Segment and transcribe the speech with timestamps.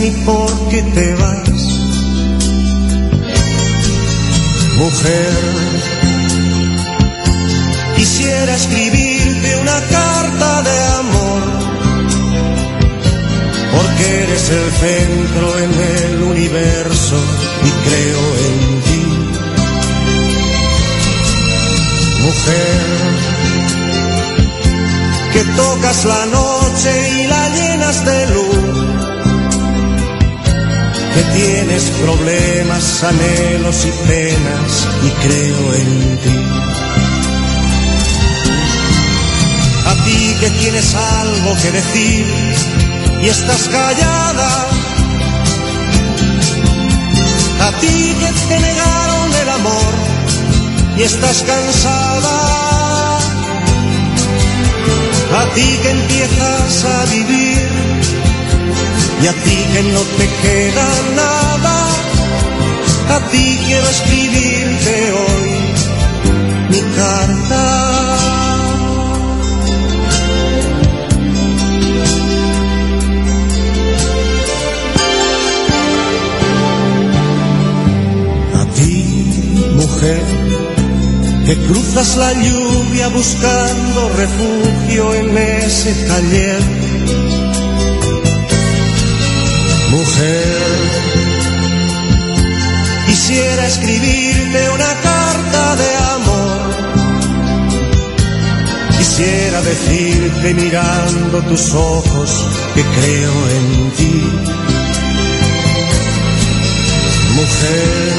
[0.00, 1.62] ni por qué te vas.
[4.78, 5.32] Mujer,
[7.96, 11.42] quisiera escribirte una carta de amor,
[13.74, 15.59] porque eres el centro
[32.02, 36.38] problemas, anhelos y penas y creo en ti.
[39.86, 42.26] A ti que tienes algo que decir
[43.22, 44.66] y estás callada.
[47.66, 49.94] A ti que te negaron el amor
[50.96, 52.80] y estás cansada
[55.32, 57.68] a ti que empiezas a vivir
[59.22, 61.39] y a ti que no te queda nada,
[63.16, 65.50] a ti quiero escribirte hoy
[66.70, 67.62] mi carta.
[78.60, 78.94] A ti,
[79.74, 80.22] mujer
[81.46, 86.62] que cruzas la lluvia buscando refugio en ese taller.
[89.90, 90.89] Mujer,
[93.30, 96.58] quisiera escribirte una carta de amor.
[98.98, 104.22] Quisiera decirte mirando tus ojos que creo en ti.
[107.36, 108.12] Mujer,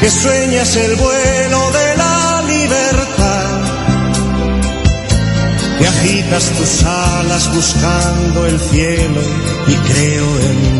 [0.00, 3.60] que sueñas el vuelo de la libertad,
[5.78, 9.20] que agitas tus alas buscando el cielo
[9.68, 10.79] y creo en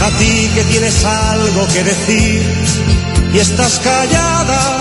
[0.00, 2.42] A ti que tienes algo que decir
[3.34, 4.78] y estás callada,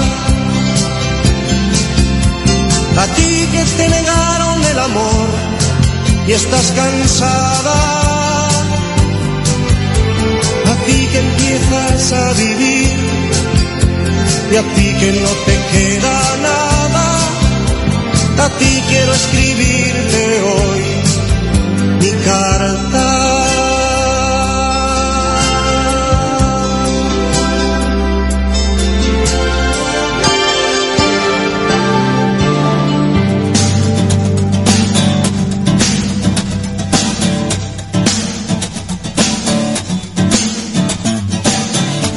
[3.03, 5.27] a ti que te negaron el amor
[6.27, 8.07] y estás cansada.
[10.87, 12.95] Ti que empiezas a vivir
[14.53, 17.05] y a ti que no te queda nada,
[18.45, 20.81] a ti quiero escribirte hoy
[21.99, 23.06] mi carta.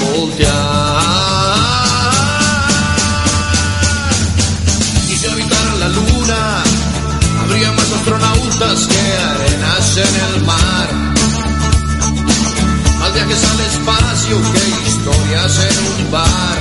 [0.00, 1.06] voltear.
[5.08, 6.62] Y si habitaran la luna,
[7.42, 9.00] habría más astronautas que
[9.32, 10.88] arenas en el mar.
[12.98, 16.55] Más viajes al espacio que historias en un bar,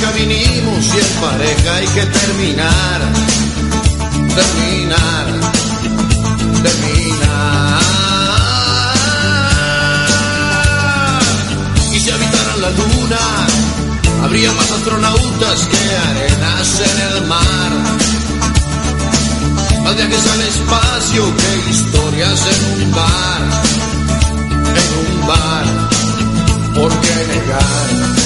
[0.00, 3.00] pareja y en pareja hay que terminar,
[4.34, 5.26] terminar,
[6.62, 7.80] terminar.
[11.92, 13.18] Y si habitaran la luna,
[14.24, 17.70] habría más astronautas que arenas en el mar.
[19.84, 23.42] Más viajes al espacio que historias en un bar.
[24.76, 25.64] En un bar,
[26.74, 28.25] porque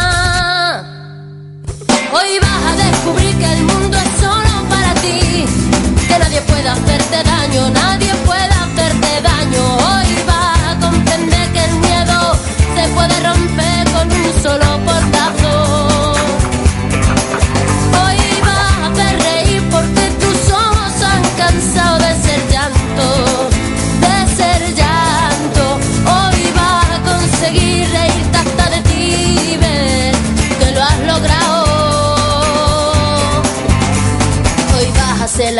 [2.13, 5.45] Hoy vas a descubrir que el mundo es solo para ti,
[6.09, 8.30] que nadie puede hacerte daño, nadie puede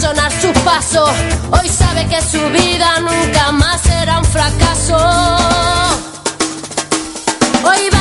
[0.00, 1.10] sonar sus pasos.
[1.50, 4.96] Hoy sabe que su vida nunca más será un fracaso.
[7.62, 7.99] Hoy vas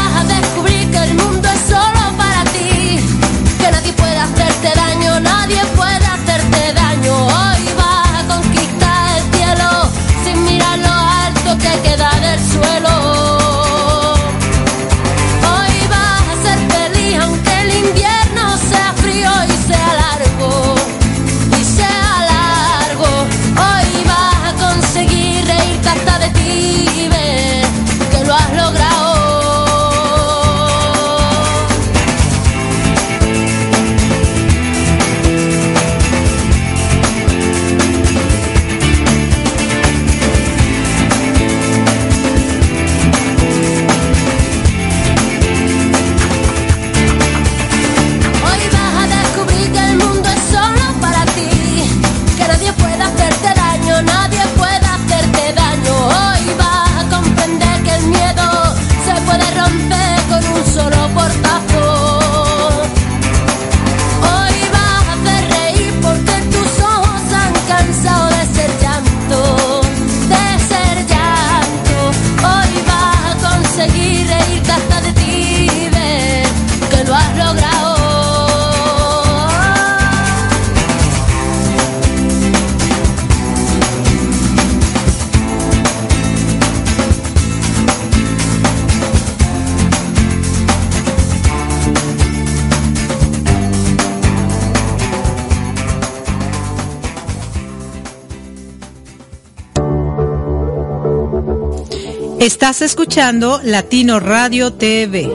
[102.62, 105.32] Estás escuchando Latino Radio TV,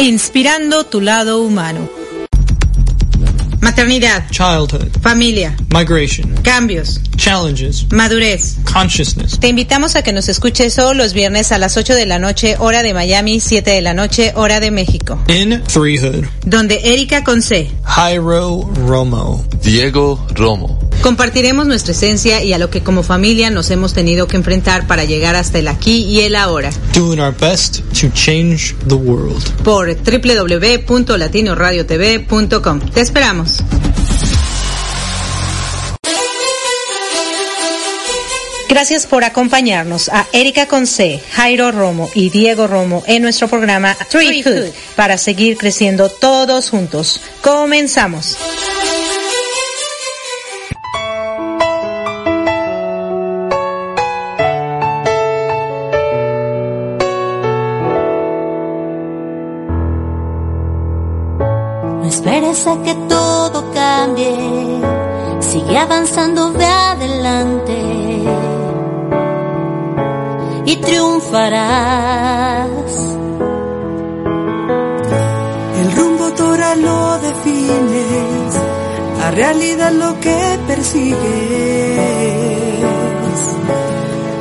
[0.00, 1.88] inspirando tu lado humano.
[3.60, 8.56] Maternidad, childhood, familia, migration, cambios, challenges, madurez.
[8.64, 9.38] consciousness.
[9.38, 12.56] Te invitamos a que nos escuches todos los viernes a las 8 de la noche,
[12.58, 15.20] hora de Miami, 7 de la noche, hora de México.
[15.28, 22.68] In Threehood, Donde Erika Conce, Jairo Romo, Diego Romo, Compartiremos nuestra esencia y a lo
[22.68, 26.34] que como familia nos hemos tenido que enfrentar para llegar hasta el aquí y el
[26.34, 26.70] ahora.
[26.94, 29.40] Doing our best to change the world.
[29.62, 32.80] Por www.latinoradiotv.com.
[32.90, 33.62] Te esperamos.
[38.68, 44.42] Gracias por acompañarnos a Erika Conce, Jairo Romo y Diego Romo en nuestro programa Tree
[44.42, 47.20] Food para seguir creciendo todos juntos.
[47.42, 48.36] Comenzamos.
[62.74, 64.80] Que todo cambie,
[65.38, 67.78] sigue avanzando, ve adelante
[70.64, 72.66] y triunfarás.
[75.80, 78.54] El rumbo toral lo defines,
[79.20, 81.16] la realidad lo que persigues.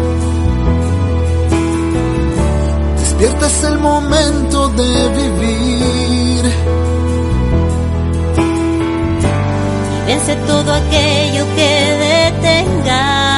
[2.99, 6.43] Despierta es el momento de vivir.
[10.07, 11.71] Vence todo aquello que
[12.05, 13.34] detenga.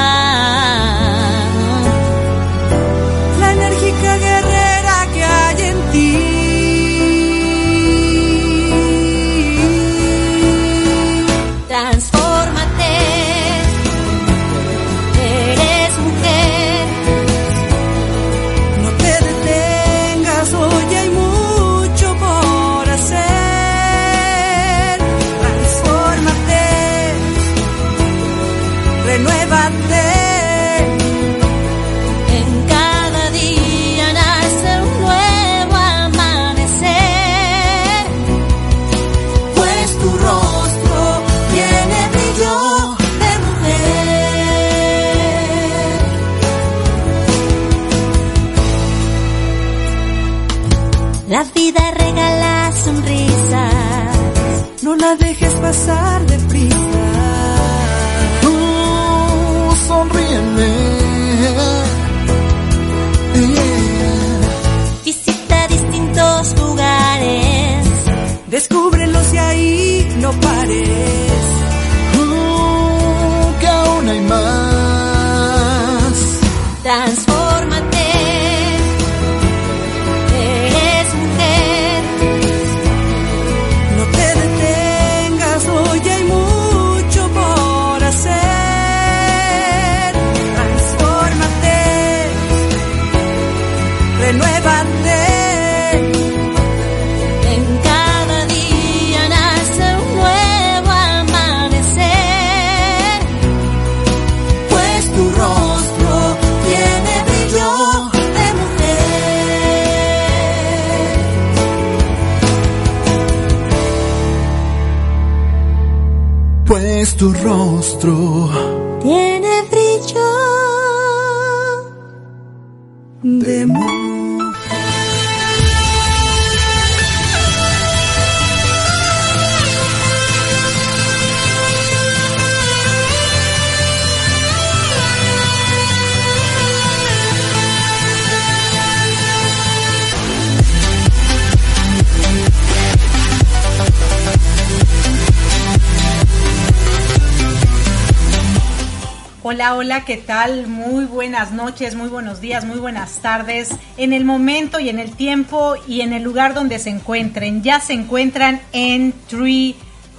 [149.68, 150.68] Hola, hola, ¿qué tal?
[150.68, 153.72] Muy buenas noches, muy buenos días, muy buenas tardes.
[153.98, 157.82] En el momento y en el tiempo y en el lugar donde se encuentren, ya
[157.82, 159.76] se encuentran en Tree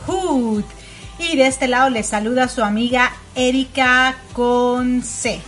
[0.06, 0.64] Hood.
[1.18, 5.40] Y de este lado les saluda su amiga Erika Conce.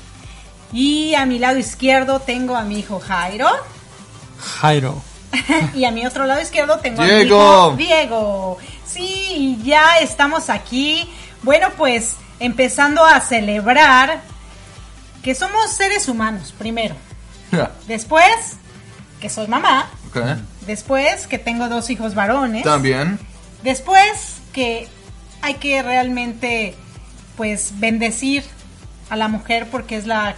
[0.73, 3.49] Y a mi lado izquierdo tengo a mi hijo Jairo.
[4.61, 5.02] Jairo.
[5.75, 7.26] y a mi otro lado izquierdo tengo a mi Diego.
[7.26, 8.59] hijo Diego.
[8.87, 11.07] Sí, ya estamos aquí.
[11.42, 14.21] Bueno, pues empezando a celebrar
[15.23, 16.97] que somos seres humanos, primero.
[17.87, 18.57] Después,
[19.21, 19.91] que soy mamá.
[20.67, 22.65] Después, que tengo dos hijos varones.
[22.65, 23.19] También.
[23.63, 24.89] Después, que
[25.43, 26.75] hay que realmente,
[27.37, 28.45] pues, bendecir
[29.11, 30.37] a la mujer porque es la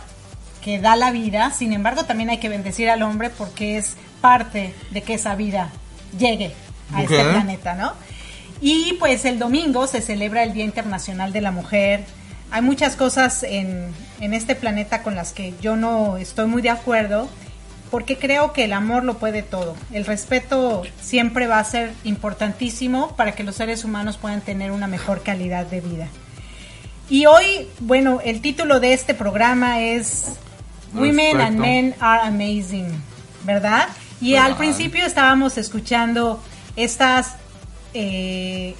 [0.62, 1.52] que da la vida.
[1.52, 5.70] Sin embargo, también hay que bendecir al hombre porque es parte de que esa vida
[6.18, 6.54] llegue
[6.94, 7.92] a este planeta, ¿no?
[8.62, 12.04] Y pues el domingo se celebra el Día Internacional de la Mujer.
[12.52, 13.88] Hay muchas cosas en,
[14.20, 17.28] en este planeta con las que yo no estoy muy de acuerdo,
[17.90, 19.74] porque creo que el amor lo puede todo.
[19.92, 24.86] El respeto siempre va a ser importantísimo para que los seres humanos puedan tener una
[24.86, 26.06] mejor calidad de vida.
[27.10, 30.34] Y hoy, bueno, el título de este programa es
[30.94, 31.58] Women and.
[31.58, 32.86] Men are Amazing,
[33.42, 33.88] ¿verdad?
[34.20, 36.40] Y al principio estábamos escuchando
[36.76, 37.41] estas
[37.94, 38.74] eh,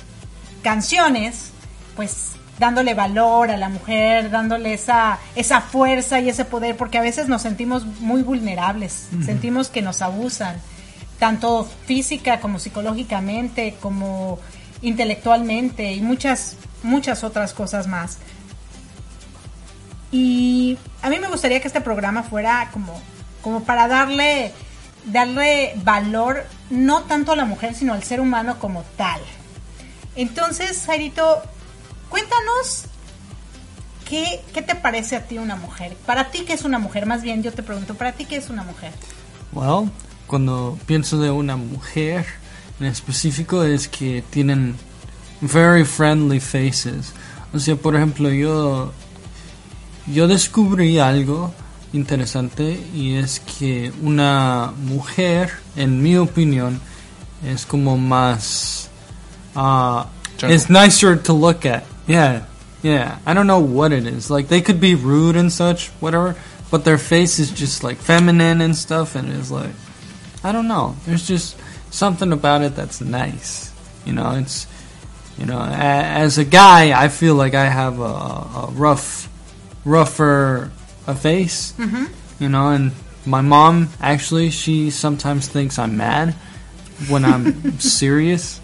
[0.63, 1.51] canciones,
[1.97, 7.03] pues dándole valor a la mujer, dándole esa, esa fuerza y ese poder, porque a
[7.03, 10.57] veces nos sentimos muy vulnerables, sentimos que nos abusan,
[11.19, 14.39] tanto física como psicológicamente, como
[14.81, 18.19] intelectualmente y muchas, muchas otras cosas más.
[20.13, 23.01] Y a mí me gustaría que este programa fuera como,
[23.41, 24.53] como para darle,
[25.05, 29.21] darle valor no tanto a la mujer, sino al ser humano como tal.
[30.15, 31.43] Entonces, Jairito,
[32.09, 32.85] cuéntanos
[34.09, 35.97] qué, qué te parece a ti una mujer.
[36.07, 37.07] Para ti, ¿qué es una mujer?
[37.07, 38.93] Más bien, yo te pregunto, ¿para ti qué es una mujer?
[39.53, 39.91] Well,
[40.27, 42.27] cuando pienso de una mujer
[42.81, 44.77] en específico es que tienen
[45.41, 47.13] very friendly faces.
[47.53, 48.93] O sea, por ejemplo, yo
[50.07, 51.55] yo descubrí algo
[51.93, 56.81] interesante y es que una mujer, en mi opinión,
[57.45, 58.89] es como más
[59.55, 60.05] uh,
[60.43, 61.85] it's nicer to look at.
[62.07, 62.45] Yeah.
[62.83, 63.19] Yeah.
[63.27, 64.31] I don't know what it is.
[64.31, 66.37] Like they could be rude and such, whatever,
[66.71, 69.73] but their face is just like feminine and stuff and it's like
[70.43, 70.97] I don't know.
[71.07, 71.57] There's just
[71.91, 73.71] something about it that's nice.
[74.05, 74.67] You know, it's
[75.39, 79.29] you know, a, as a guy, I feel like I have a, a rough,
[79.85, 80.71] rougher
[81.07, 81.75] a face.
[82.39, 82.93] You know, and
[83.25, 86.35] my mom actually, she sometimes thinks I'm mad
[87.09, 88.61] when I'm serious.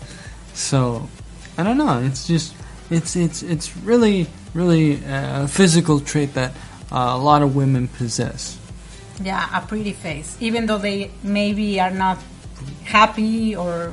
[0.54, 1.08] So
[1.56, 2.00] I don't know.
[2.00, 2.54] It's just
[2.90, 6.52] it's it's it's really really a physical trait that
[6.90, 8.58] uh, a lot of women possess.
[9.22, 12.18] Yeah, a pretty face, even though they maybe are not
[12.84, 13.92] happy or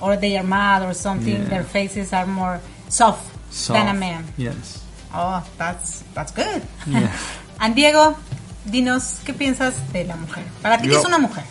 [0.00, 1.42] or they are mad or something.
[1.42, 1.48] Yeah.
[1.48, 3.26] Their faces are more soft,
[3.68, 4.24] than a man.
[4.36, 4.84] Yes.
[5.12, 6.62] Oh, that's that's good.
[6.86, 7.16] Yeah.
[7.74, 8.16] Diego,
[8.64, 10.44] dinos qué piensas de la mujer.
[10.62, 11.44] Para ti, ¿qué es una mujer?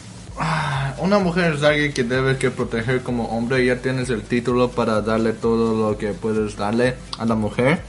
[0.98, 5.02] Una mujer es alguien que debes que proteger como hombre ya tienes el título para
[5.02, 7.82] darle todo lo que puedes darle a la mujer.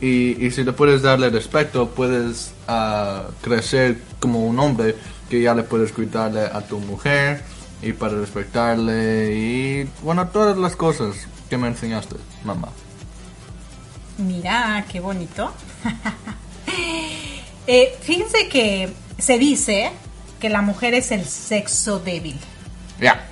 [0.00, 4.96] Y, y si le puedes darle respeto, puedes ah, crecer como un hombre
[5.28, 7.42] que ya le puedes cuidarle a tu mujer
[7.82, 11.16] y para respetarle y bueno, todas las cosas
[11.48, 12.68] que me enseñaste, mamá.
[14.18, 15.52] Mira, qué bonito.
[17.72, 19.92] Eh, fíjense que se dice
[20.40, 22.36] que la mujer es el sexo débil.
[23.00, 23.28] Ya.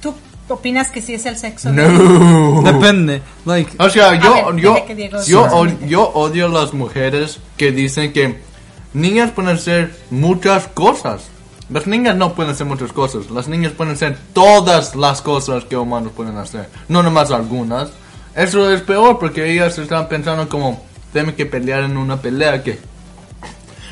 [0.00, 0.14] ¿Tú
[0.46, 1.98] opinas que sí es el sexo débil?
[1.98, 2.62] No.
[2.62, 3.22] Depende.
[3.44, 4.76] Like O sea, yo, ver, yo,
[5.26, 8.38] yo, yo odio a las mujeres que dicen que
[8.94, 11.24] niñas pueden ser muchas cosas.
[11.70, 13.32] Las niñas no pueden hacer muchas cosas.
[13.32, 16.68] Las niñas pueden hacer todas las cosas que humanos pueden hacer.
[16.86, 17.90] No nomás algunas.
[18.36, 22.78] Eso es peor porque ellas están pensando como, tengo que pelear en una pelea que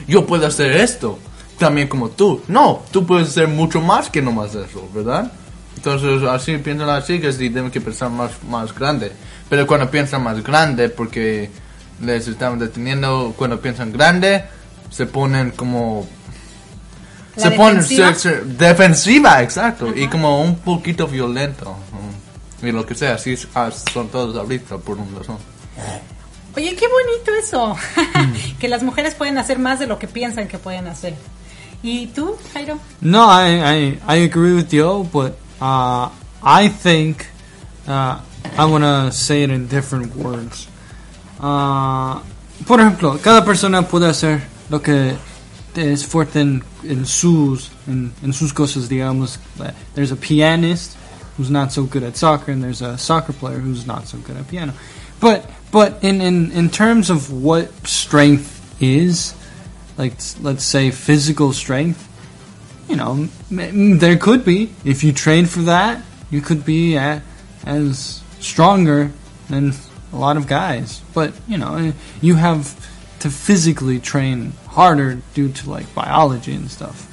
[0.08, 1.18] yo puedo hacer esto.
[1.58, 2.40] También como tú.
[2.48, 5.30] No, tú puedes hacer mucho más que nomás eso, ¿verdad?
[5.76, 9.12] Entonces así piensan así que sí deben que pensar más, más grande.
[9.48, 11.50] Pero cuando piensan más grande, porque
[12.00, 14.44] les estamos deteniendo, cuando piensan grande,
[14.90, 16.06] se ponen como...
[17.36, 18.14] ¿La se ponen defensiva?
[18.14, 19.92] se- se- defensiva, exacto.
[19.94, 21.76] Y como un poquito violento.
[22.62, 25.38] Y lo que sea, así ah, son todos ahorita por una razón.
[26.58, 27.76] Oye, qué bonito eso.
[28.16, 28.56] Mm.
[28.58, 31.14] que las mujeres pueden hacer más de lo que piensan que pueden hacer.
[31.84, 32.80] ¿Y tú, Jairo?
[33.00, 36.08] No, I, I, I agree with you, but uh,
[36.42, 37.26] I think
[37.86, 38.18] uh,
[38.58, 40.66] I want to say it in different words.
[41.38, 42.18] Uh,
[42.66, 45.14] por ejemplo, cada persona puede hacer lo que
[45.76, 49.38] es fuerte en, en sus en, en sus cosas, digamos.
[49.94, 50.96] There's a pianist
[51.36, 54.36] who's not so good at soccer, and there's a soccer player who's not so good
[54.36, 54.72] at piano.
[55.20, 59.34] But but in in, in terms of what strength is,
[59.96, 62.04] like let's say physical strength,
[62.88, 67.22] you know, there could be if you train for that, you could be a,
[67.66, 69.12] as stronger
[69.48, 69.72] than
[70.12, 71.02] a lot of guys.
[71.12, 72.74] But you know, eh, you have
[73.20, 77.04] to physically train harder due to like biology and stuff.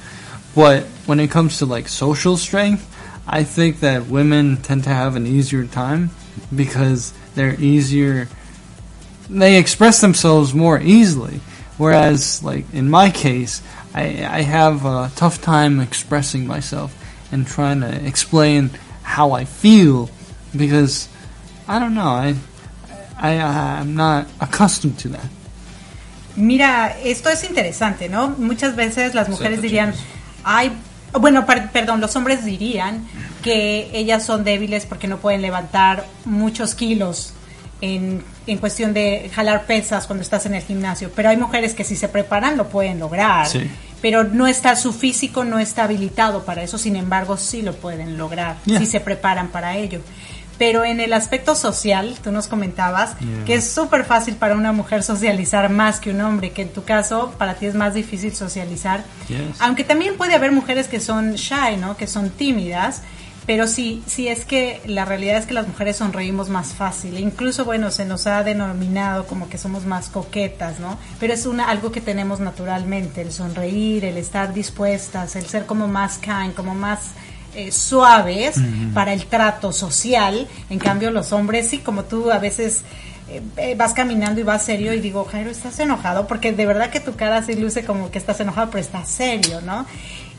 [0.54, 2.92] But when it comes to like social strength,
[3.26, 6.10] I think that women tend to have an easier time
[6.54, 8.28] because they're easier
[9.28, 11.40] they express themselves more easily.
[11.78, 13.60] Whereas, like in my case,
[13.94, 16.94] I, I have a tough time expressing myself
[17.30, 18.70] and trying to explain
[19.02, 20.08] how I feel
[20.56, 21.08] because
[21.68, 22.08] I don't know.
[22.08, 22.34] I
[23.18, 25.28] I uh, I'm not accustomed to that.
[26.36, 28.28] Mira, esto es interesante, ¿no?
[28.38, 29.94] Muchas veces las mujeres dirían,
[30.44, 30.70] hay,
[31.18, 33.06] bueno, per- perdón, los hombres dirían
[33.42, 37.32] que ellas son débiles porque no pueden levantar muchos kilos
[37.80, 41.84] en, en cuestión de jalar pesas cuando estás en el gimnasio, pero hay mujeres que
[41.84, 43.46] si se preparan lo pueden lograr.
[43.46, 43.70] Sí.
[44.02, 48.16] Pero no está, su físico no está habilitado para eso, sin embargo sí lo pueden
[48.18, 48.78] lograr, Yeah.
[48.80, 50.00] si se preparan para ello.
[50.58, 53.44] Pero en el aspecto social, tú nos comentabas Yeah.
[53.44, 56.82] que es súper fácil para una mujer socializar más que un hombre, que en tu
[56.84, 59.02] caso para ti es más difícil socializar.
[59.28, 59.60] Yes.
[59.60, 61.96] Aunque también puede haber mujeres que son shy, ¿no?
[61.96, 63.02] Que son tímidas,
[63.46, 67.18] pero sí, sí es que la realidad es que las mujeres sonreímos más fácil.
[67.18, 70.98] Incluso, bueno, se nos ha denominado como que somos más coquetas, ¿no?
[71.20, 75.86] Pero es una, algo que tenemos naturalmente, el sonreír, el estar dispuestas, el ser como
[75.86, 77.12] más kind, como más
[77.54, 78.56] eh, suaves
[78.92, 80.48] para el trato social.
[80.68, 82.82] En cambio, los hombres, sí, como tú a veces
[83.28, 86.26] eh, eh, vas caminando y vas serio y digo, Jairo, ¿estás enojado?
[86.26, 89.60] Porque de verdad que tu cara sí luce como que estás enojado, pero estás serio,
[89.60, 89.86] ¿no?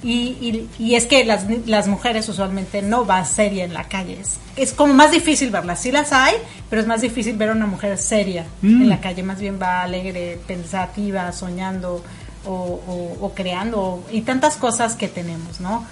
[0.03, 4.19] Y, y, y es que las, las mujeres usualmente no van seria en la calle.
[4.21, 5.79] Es, es como más difícil verlas.
[5.81, 6.36] Sí las hay,
[6.69, 9.23] pero es más difícil ver a una mujer seria en la calle.
[9.23, 12.03] Más bien va alegre, pensativa, soñando
[12.45, 15.83] o, o- o creando y tantas cosas que tenemos, ¿no?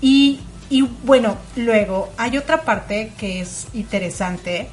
[0.00, 4.68] Y, y bueno, luego hay otra parte que es interesante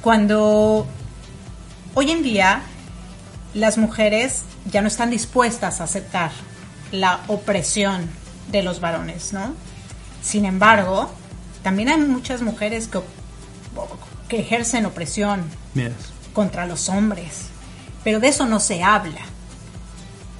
[0.00, 0.86] cuando
[1.94, 2.62] hoy en día
[3.52, 6.32] las mujeres ya no están dispuestas a aceptar
[6.94, 8.08] la opresión
[8.50, 9.54] de los varones, ¿no?
[10.22, 11.10] Sin embargo,
[11.62, 13.00] también hay muchas mujeres que,
[14.36, 15.42] ejercen opresión
[15.74, 15.92] Yes.
[16.32, 17.46] contra los hombres,
[18.02, 19.20] pero de eso no se habla.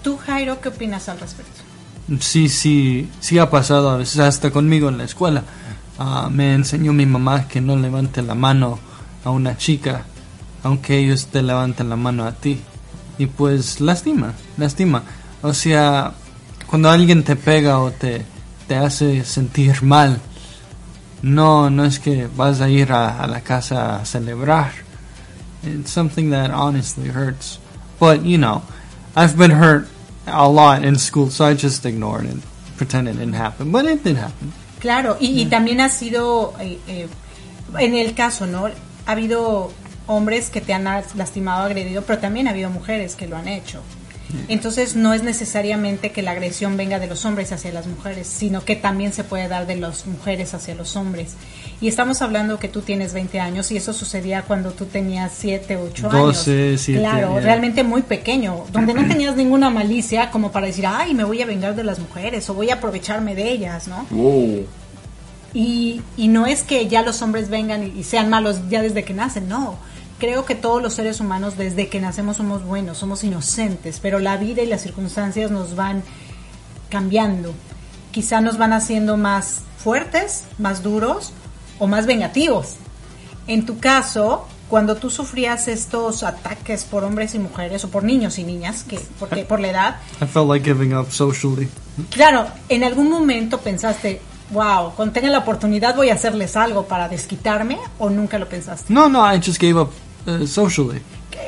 [0.02, 1.60] Tú, Jairo, ¿qué opinas al respecto?
[2.20, 5.44] Sí, sí, sí ha pasado a veces hasta conmigo en la escuela.
[5.98, 8.78] Ah, me enseñó mi mamá que no levante la mano
[9.24, 10.04] a una chica,
[10.64, 12.60] aunque ellos te levanten la mano a ti.
[13.16, 15.04] Y pues lastima, lastima.
[15.40, 16.12] O sea,
[16.66, 18.24] cuando alguien te pega o te,
[18.66, 20.20] te hace sentir mal,
[21.22, 24.72] no, no es que vas a ir a, a la casa a celebrar.
[25.62, 27.58] It's something that honestly hurts.
[27.98, 28.62] But, you know,
[29.16, 29.88] I've been hurt
[30.26, 32.36] a lot in school, so I just ignored it,
[32.76, 33.72] pretend it didn't happen.
[33.72, 34.52] But it did happen.
[34.80, 37.08] Claro, y, y también ha sido, eh, eh,
[37.78, 38.66] en el caso, ¿no?
[38.66, 39.72] Ha habido
[40.06, 43.80] hombres que te han lastimado, agredido, pero también ha habido mujeres que lo han hecho.
[44.48, 48.64] Entonces no es necesariamente que la agresión venga de los hombres hacia las mujeres, sino
[48.64, 51.34] que también se puede dar de las mujeres hacia los hombres.
[51.80, 55.76] Y estamos hablando que tú tienes 20 años y eso sucedía cuando tú tenías 7,
[55.76, 56.22] 8 años.
[56.46, 61.14] 12, 7, Claro, realmente muy pequeño, donde no tenías ninguna malicia como para decir, ay,
[61.14, 64.06] me voy a vengar de las mujeres o voy a aprovecharme de ellas, ¿no?
[64.10, 64.66] Wow.
[65.52, 69.04] Y, y no es que ya los hombres vengan y, y sean malos ya desde
[69.04, 69.78] que nacen, no.
[70.18, 74.36] Creo que todos los seres humanos desde que nacemos somos buenos, somos inocentes, pero la
[74.36, 76.02] vida y las circunstancias nos van
[76.88, 77.52] cambiando.
[78.12, 81.32] Quizá nos van haciendo más fuertes, más duros
[81.78, 82.76] o más vengativos.
[83.48, 88.38] En tu caso, cuando tú sufrías estos ataques por hombres y mujeres o por niños
[88.38, 91.68] y niñas, que porque por la edad, I felt like giving up socially.
[92.10, 97.08] Claro, en algún momento pensaste, wow, cuando tenga la oportunidad voy a hacerles algo para
[97.08, 98.92] desquitarme o nunca lo pensaste.
[98.92, 99.90] No, no, I just gave up
[100.26, 101.00] uh, socially.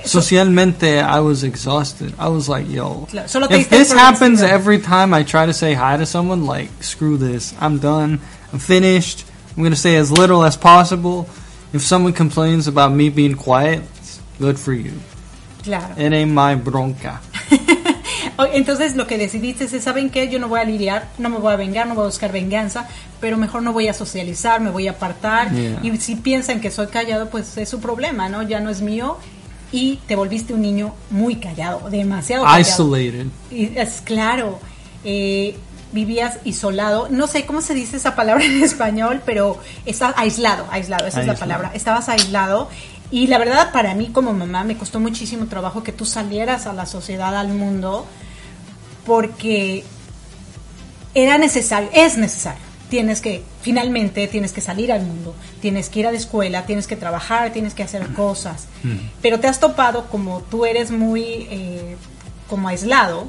[0.04, 2.14] Socialmente, I was exhausted.
[2.18, 5.52] I was like, yo, Claro, solo te if this happens every time I try to
[5.52, 7.54] say hi to someone, like, screw this.
[7.60, 8.20] I'm done.
[8.52, 9.24] I'm finished.
[9.50, 11.28] I'm going to say as little as possible.
[11.72, 13.82] If someone complains about me being quiet,
[14.38, 14.92] good for you.
[15.62, 15.94] Claro.
[15.96, 17.20] It ain't my bronca.
[18.52, 20.28] Entonces lo que decidiste es, ¿saben qué?
[20.28, 22.88] Yo no voy a lidiar, no me voy a vengar, no voy a buscar venganza,
[23.20, 25.52] pero mejor no voy a socializar, me voy a apartar.
[25.52, 25.80] Yeah.
[25.82, 28.42] Y si piensan que soy callado, pues es su problema, ¿no?
[28.42, 29.18] Ya no es mío.
[29.72, 32.60] Y te volviste un niño muy callado, demasiado callado.
[32.60, 33.26] Isolated.
[33.50, 34.60] Y es claro,
[35.04, 35.56] eh,
[35.92, 41.06] vivías isolado, no sé cómo se dice esa palabra en español, pero estás aislado, aislado,
[41.06, 41.72] esa es la palabra.
[41.74, 42.68] Estabas aislado
[43.10, 46.72] y la verdad para mí como mamá me costó muchísimo trabajo que tú salieras a
[46.72, 48.06] la sociedad, al mundo,
[49.06, 49.84] porque
[51.14, 52.66] era necesario, es necesario.
[52.90, 56.86] Tienes que, finalmente, tienes que salir al mundo, tienes que ir a la escuela, tienes
[56.86, 58.66] que trabajar, tienes que hacer cosas.
[59.22, 61.96] Pero te has topado, como tú eres muy eh,
[62.48, 63.26] como aislado,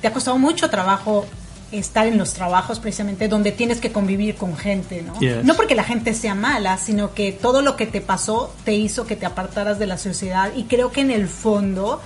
[0.00, 1.26] te ha costado mucho trabajo
[1.72, 5.18] estar en los trabajos precisamente donde tienes que convivir con gente, ¿no?
[5.20, 5.44] Yes.
[5.44, 9.06] No porque la gente sea mala, sino que todo lo que te pasó te hizo
[9.06, 12.00] que te apartaras de la sociedad y creo que en el fondo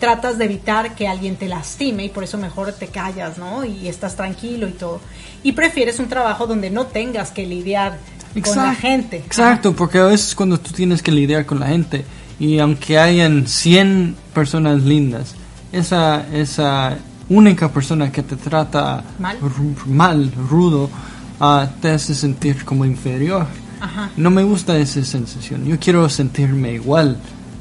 [0.00, 3.64] tratas de evitar que alguien te lastime y por eso mejor te callas, ¿no?
[3.64, 5.00] Y estás tranquilo y todo.
[5.42, 7.98] Y prefieres un trabajo donde no tengas que lidiar
[8.42, 9.18] con la gente.
[9.18, 12.04] Exacto, porque a veces cuando tú tienes que lidiar con la gente
[12.40, 15.34] y aunque hayan 100 personas lindas,
[15.70, 16.96] esa, esa
[17.28, 19.38] única persona que te trata Mal.
[19.86, 20.90] mal, rudo,
[21.38, 23.46] ah, te hace sentir como inferior.
[23.80, 24.10] Ajá.
[24.16, 25.64] No me gusta esa sensación.
[25.64, 27.18] Yo quiero sentirme igual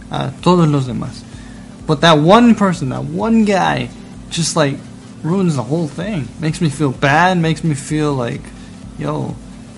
[0.10, 1.24] a todos los demás.
[1.90, 3.90] But that one person, that one guy,
[4.30, 4.78] just like
[5.24, 6.28] ruins the whole thing.
[6.40, 8.42] Makes me feel bad, makes me feel like,
[9.00, 9.36] yo,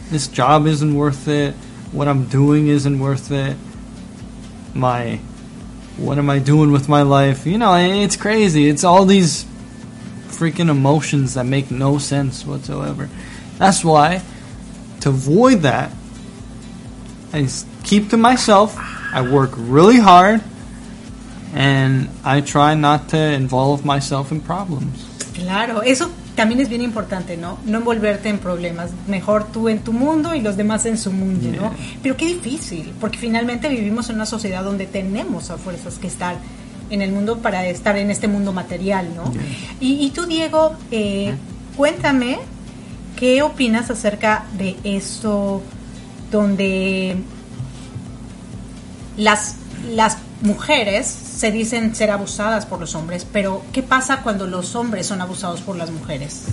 [0.10, 1.54] this job isn't worth it.
[1.94, 3.56] What I'm doing isn't worth it.
[4.74, 5.22] My,
[5.96, 7.46] what am I doing with my life?
[7.46, 8.68] You know, it's crazy.
[8.68, 9.46] It's all these
[10.28, 13.10] freaking emotions that make no sense whatsoever.
[13.58, 14.22] That's why,
[15.00, 15.94] to avoid that,
[17.32, 17.48] I
[17.86, 18.76] keep to myself.
[19.14, 20.42] I work really hard,
[21.56, 25.08] and I try not to involve myself in problems.
[25.34, 27.58] Claro, eso también es bien importante, ¿no?
[27.66, 28.92] No envolverte en problemas.
[29.08, 31.72] Mejor tú en tu mundo y los demás en su mundo, ¿no?
[32.02, 36.36] Pero qué difícil, porque finalmente vivimos en una sociedad donde tenemos a fuerzas que estar
[36.90, 39.32] en el mundo para estar en este mundo material, ¿no?
[39.80, 41.34] Y, y tú, Diego, eh,
[41.76, 42.40] cuéntame
[43.16, 45.62] qué opinas acerca de esto
[46.32, 47.18] donde
[49.18, 49.58] las,
[49.94, 55.08] las mujeres se dicen ser abusadas por los hombres, pero ¿qué pasa cuando los hombres
[55.08, 56.44] son abusados por las mujeres?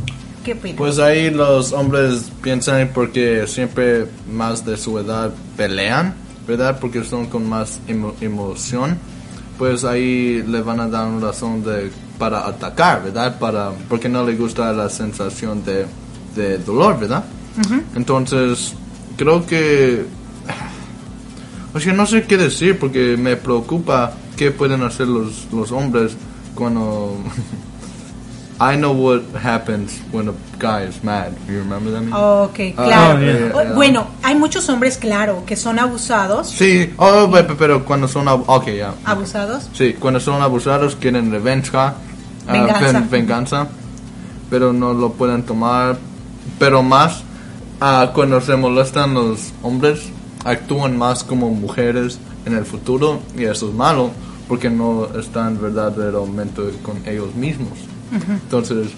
[0.44, 0.76] ¿Qué opinas?
[0.78, 6.14] Pues ahí los hombres piensan porque siempre más de su edad pelean,
[6.46, 6.78] ¿verdad?
[6.80, 8.98] Porque son con más emo- emoción.
[9.58, 13.38] Pues ahí le van a dar una razón de, para atacar, ¿verdad?
[13.38, 15.84] Para, porque no le gusta la sensación de,
[16.36, 17.24] de dolor, ¿verdad?
[17.96, 18.74] Entonces,
[19.16, 20.06] creo que...
[21.74, 26.16] O sea, no sé qué decir porque me preocupa qué pueden hacer los, los hombres
[26.54, 27.16] cuando...
[28.60, 31.30] I know what happens when a guy is mad.
[31.48, 32.02] You remember that?
[32.12, 33.20] Ok, Ah, claro.
[33.20, 33.72] yeah, yeah.
[33.74, 36.48] Bueno, hay muchos hombres, claro, que son abusados.
[36.50, 38.26] Sí, oh, pe- pe- pero cuando son...
[38.26, 38.94] ab- Ok, ya.
[39.04, 39.70] Abusados.
[39.74, 41.94] Sí, cuando son abusados quieren revancha,
[42.48, 42.92] ah, Venganza.
[42.92, 43.68] ven- venganza,
[44.50, 45.96] pero no lo pueden tomar.
[46.58, 47.22] Pero más,
[47.80, 50.00] ah, cuando se molestan los hombres,
[50.48, 54.10] actúan más como mujeres en el futuro y eso es malo
[54.48, 57.72] porque no están verdaderamente con ellos mismos.
[58.28, 58.88] Entonces,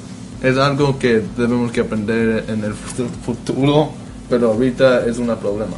[0.42, 3.90] es algo que debemos que aprender en el futu- futuro,
[4.28, 5.74] pero ahorita es un problema.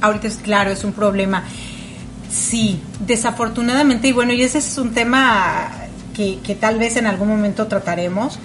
[0.00, 1.44] Ahorita es claro, es un problema.
[2.30, 5.70] Sí, desafortunadamente, y bueno, y ese es un tema
[6.14, 8.38] que, que tal vez en algún momento trataremos,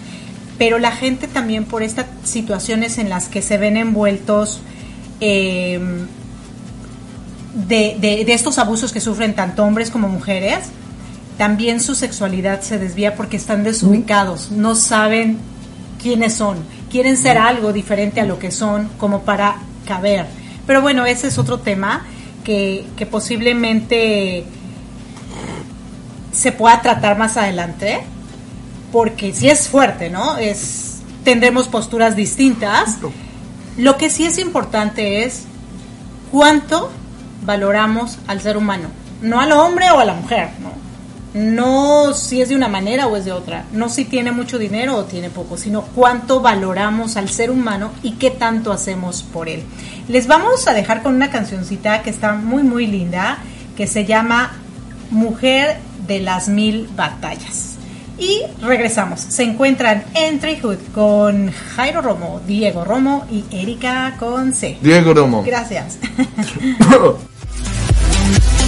[0.60, 4.60] pero la gente también por estas situaciones en las que se ven envueltos
[5.22, 5.80] eh,
[7.68, 10.60] de, de- de estos abusos que sufren tanto hombres como mujeres,
[11.38, 15.38] también su sexualidad se desvía porque están desubicados, no saben
[16.02, 16.58] quiénes son,
[16.92, 20.26] quieren ser algo diferente a lo que son como para caber.
[20.66, 22.06] Pero bueno, ese es otro tema
[22.44, 24.46] que, que posiblemente
[26.32, 28.02] se pueda tratar más adelante,
[28.92, 30.38] porque sí es fuerte, ¿no?
[30.38, 32.98] Es, tendremos posturas distintas.
[33.78, 35.44] Lo que sí es importante es
[36.32, 36.90] cuánto
[37.48, 38.90] valoramos al ser humano,
[39.22, 40.78] no al hombre o a la mujer, ¿no?
[41.34, 44.96] No si es de una manera o es de otra, no si tiene mucho dinero
[44.96, 49.64] o tiene poco, sino cuánto valoramos al ser humano y qué tanto hacemos por él.
[50.08, 53.38] Les vamos a dejar con una cancioncita que está muy muy linda,
[53.78, 54.54] que se llama
[55.10, 57.76] Mujer de las Mil Batallas.
[58.20, 59.20] Y regresamos.
[59.20, 64.80] Se encuentran en Treehood con Jairo Romo, Diego Romo y Erika con C.
[64.82, 65.44] Diego Romo.
[65.44, 66.00] Gracias.
[68.28, 68.67] La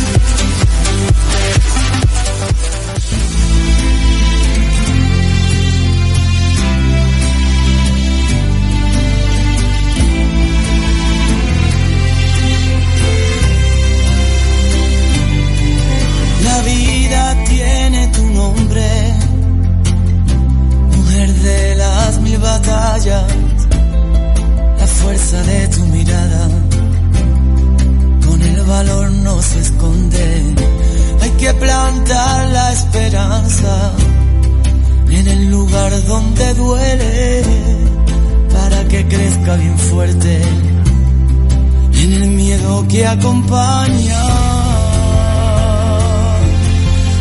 [42.87, 44.23] que acompaña.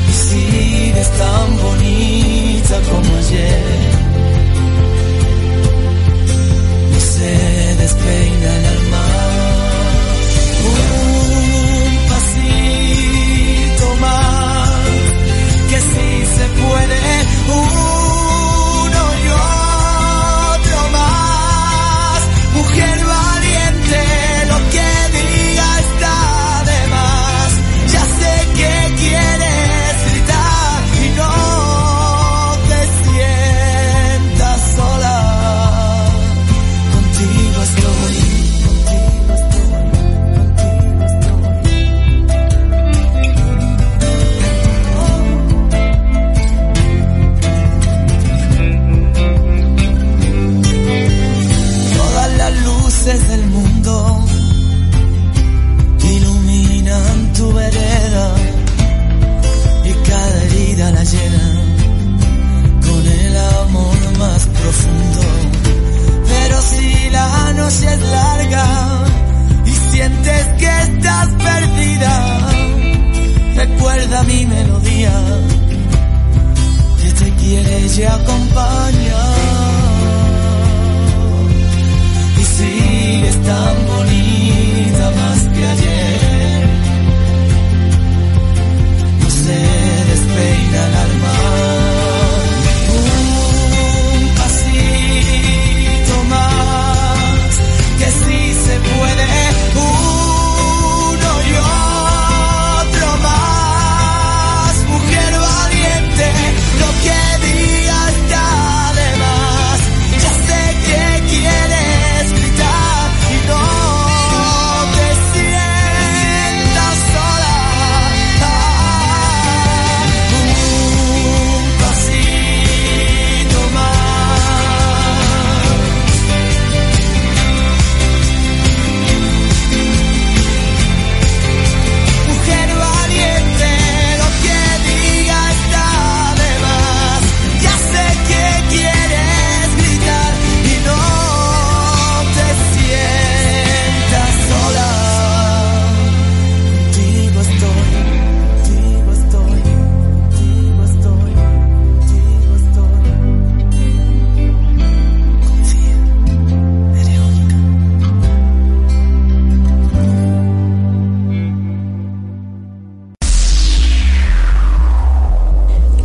[0.08, 3.90] Y sigues tan bonita como ayer.
[6.92, 9.17] No se despeina el alma.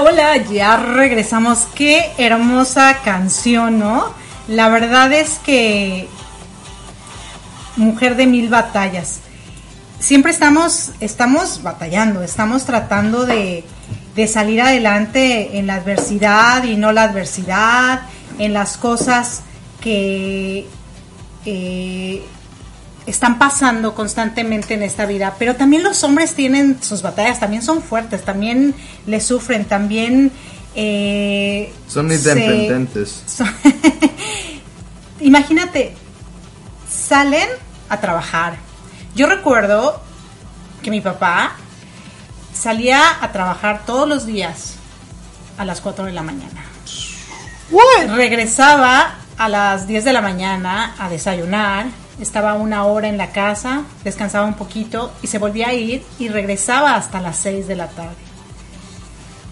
[0.00, 1.66] Hola, ya regresamos.
[1.72, 4.12] Qué hermosa canción, ¿no?
[4.48, 6.08] La verdad es que
[7.76, 9.20] mujer de mil batallas.
[10.00, 13.62] Siempre estamos, estamos batallando, estamos tratando de,
[14.16, 18.02] de salir adelante en la adversidad y no la adversidad,
[18.38, 19.42] en las cosas
[19.80, 20.66] que
[21.46, 22.22] eh,
[23.06, 27.82] están pasando constantemente en esta vida, pero también los hombres tienen sus batallas, también son
[27.82, 28.74] fuertes, también
[29.06, 30.32] le sufren, también...
[30.74, 33.22] eh, Son independientes.
[33.26, 33.50] son-
[35.20, 35.94] Imagínate,
[36.90, 37.48] salen
[37.88, 38.56] a trabajar.
[39.14, 40.00] Yo recuerdo
[40.82, 41.52] que mi papá
[42.52, 44.74] salía a trabajar todos los días
[45.56, 46.64] a las 4 de la mañana.
[48.16, 51.86] Regresaba a las 10 de la mañana a desayunar,
[52.20, 56.28] estaba una hora en la casa, descansaba un poquito y se volvía a ir y
[56.28, 58.14] regresaba hasta las 6 de la tarde.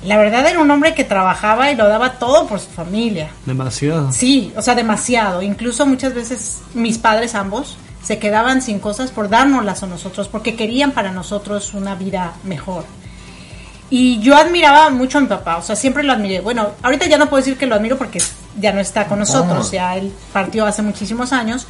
[0.05, 3.31] La verdad era un hombre que trabajaba y lo daba todo por su familia.
[3.47, 4.13] Demasiado.
[4.13, 5.43] Sí, o sea, demasiado.
[5.43, 10.57] Incluso muchas veces mis padres ambos se quedaban sin cosas por dárnoslas a nosotros, porque
[10.57, 12.85] querían para nosotros una vida mejor.
[13.91, 16.41] Y yo admiraba mucho a mi papá, o sea, siempre lo admiré.
[16.41, 18.21] Bueno, ahorita ya no puedo decir que lo admiro porque
[18.59, 21.67] ya no está con nosotros, ya él partió hace muchísimos años,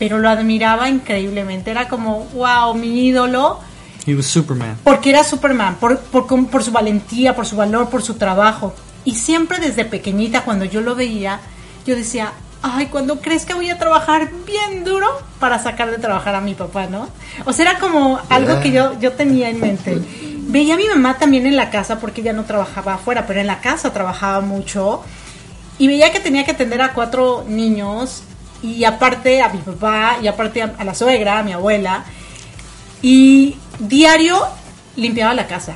[0.00, 1.70] pero lo admiraba increíblemente.
[1.70, 3.60] Era como, wow, mi ídolo,
[4.06, 4.78] He was Superman.
[4.82, 8.74] porque era Superman, por, por, por su valentía, por su valor, por su trabajo.
[9.04, 11.40] Y siempre desde pequeñita, cuando yo lo veía,
[11.86, 12.32] yo decía,
[12.62, 15.06] ay, cuando crees que voy a trabajar bien duro
[15.38, 17.06] para sacar de trabajar a mi papá, ¿no?
[17.44, 19.98] O sea, era como algo que yo, yo tenía en mente.
[20.48, 23.46] Veía a mi mamá también en la casa porque ella no trabajaba afuera, pero en
[23.46, 25.02] la casa trabajaba mucho.
[25.76, 28.22] Y veía que tenía que atender a cuatro niños
[28.62, 32.04] y aparte a mi papá y aparte a, a la suegra, a mi abuela.
[33.02, 34.38] Y diario
[34.96, 35.74] limpiaba la casa,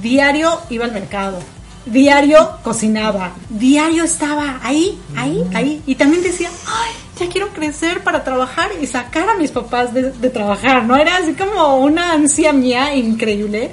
[0.00, 1.38] diario iba al mercado,
[1.86, 5.82] diario cocinaba, diario estaba ahí, ahí, ahí.
[5.86, 10.12] Y también decía, ay, ya quiero crecer para trabajar y sacar a mis papás de,
[10.12, 10.96] de trabajar, ¿no?
[10.96, 13.70] Era así como una ansia mía increíble,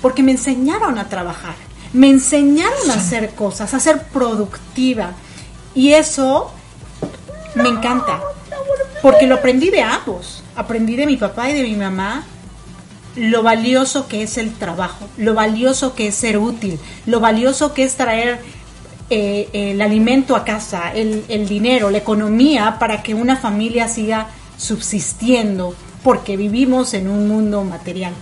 [0.00, 1.54] porque me enseñaron a trabajar,
[1.92, 5.12] me enseñaron a hacer cosas, a ser productiva.
[5.74, 6.50] Y eso
[7.56, 8.20] me encanta,
[9.02, 10.42] porque lo aprendí de ambos.
[10.54, 12.24] Aprendí de mi papá y de mi mamá
[13.16, 17.84] lo valioso que es el trabajo, lo valioso que es ser útil, lo valioso que
[17.84, 18.40] es traer
[19.08, 24.28] eh, el alimento a casa, el, el dinero, la economía para que una familia siga
[24.58, 28.12] subsistiendo, porque vivimos en un mundo material.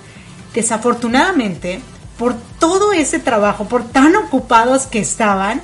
[0.55, 1.81] Desafortunadamente,
[2.19, 5.61] por todo ese trabajo, por tan ocupados que estaban,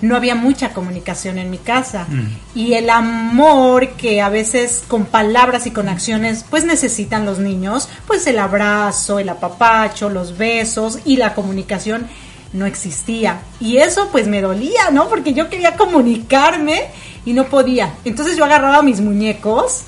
[0.00, 2.06] no había mucha comunicación en mi casa.
[2.54, 7.88] Y el amor que a veces con palabras y con acciones pues necesitan los niños,
[8.06, 12.06] pues el abrazo, el apapacho, los besos y la comunicación
[12.52, 13.42] no existía.
[13.60, 15.08] Y eso pues me dolía, ¿no?
[15.08, 16.88] Porque yo quería comunicarme
[17.24, 17.94] y no podía.
[18.04, 19.84] Entonces yo agarraba mis muñecos.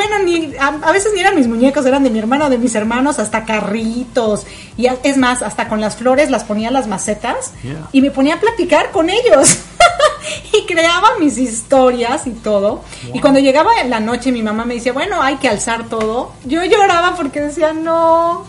[0.00, 2.74] Bueno, ni, a, a veces ni eran mis muñecos, eran de mi hermano, de mis
[2.74, 4.46] hermanos, hasta carritos.
[4.78, 7.88] Y es más, hasta con las flores las ponía en las macetas Yeah.
[7.92, 9.58] y me ponía a platicar con ellos.
[10.54, 12.82] y creaba mis historias y todo.
[13.12, 16.32] Y cuando llegaba en la noche mi mamá me decía, bueno, hay que alzar todo.
[16.46, 18.46] Yo lloraba porque decía, no,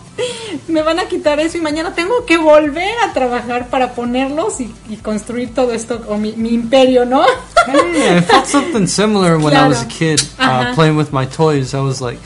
[0.68, 4.72] me van a quitar eso y mañana tengo que volver a trabajar para ponerlos y,
[4.88, 7.24] y construir todo esto, o mi, mi imperio, ¿no?
[7.66, 9.98] Hey, I felt something similar when I was a Claro.
[9.98, 11.74] kid, uh, playing with my toys.
[11.74, 12.18] I was like,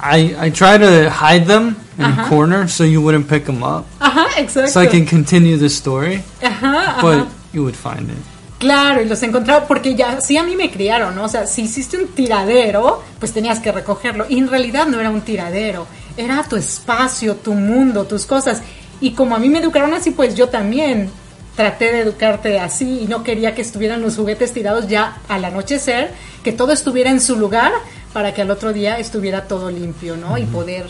[0.00, 2.22] I I try to hide them in Uh-huh.
[2.24, 4.70] a corner so you wouldn't pick them up, Ajá, exacto.
[4.70, 6.22] so I can continue the story.
[6.42, 7.02] Ajá, ajá.
[7.02, 8.16] But you would find it.
[8.58, 11.24] Claro, y los encontraba porque ya sí a mí me criaron, ¿no?
[11.24, 14.26] O sea, si hiciste un tiradero, pues tenías que recogerlo.
[14.28, 15.86] Y en realidad no era un tiradero,
[16.16, 18.62] era tu espacio, tu mundo, tus cosas.
[19.00, 21.10] Y como a mí me educaron así, pues yo también
[21.56, 26.12] traté de educarte así y no quería que estuvieran los juguetes tirados ya al anochecer,
[26.42, 27.72] que todo estuviera en su lugar
[28.12, 30.38] para que al otro día estuviera todo limpio, ¿no?
[30.38, 30.86] Y poder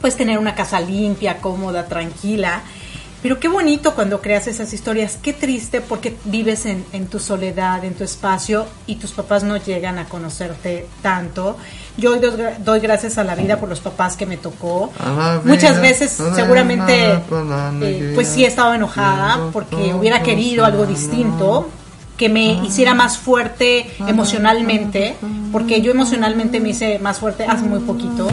[0.00, 2.62] pues tener una casa limpia, cómoda, tranquila.
[3.22, 7.84] Pero qué bonito cuando creas esas historias, qué triste porque vives en, en tu soledad,
[7.84, 11.56] en tu espacio y tus papás no llegan a conocerte tanto.
[11.96, 14.92] Yo doy, doy gracias a la vida por los papás que me tocó.
[15.44, 17.20] Muchas veces seguramente
[17.82, 21.68] eh, pues sí he estado enojada porque hubiera querido algo distinto
[22.16, 25.16] que me hiciera más fuerte emocionalmente,
[25.52, 28.28] porque yo emocionalmente me hice más fuerte hace muy poquito.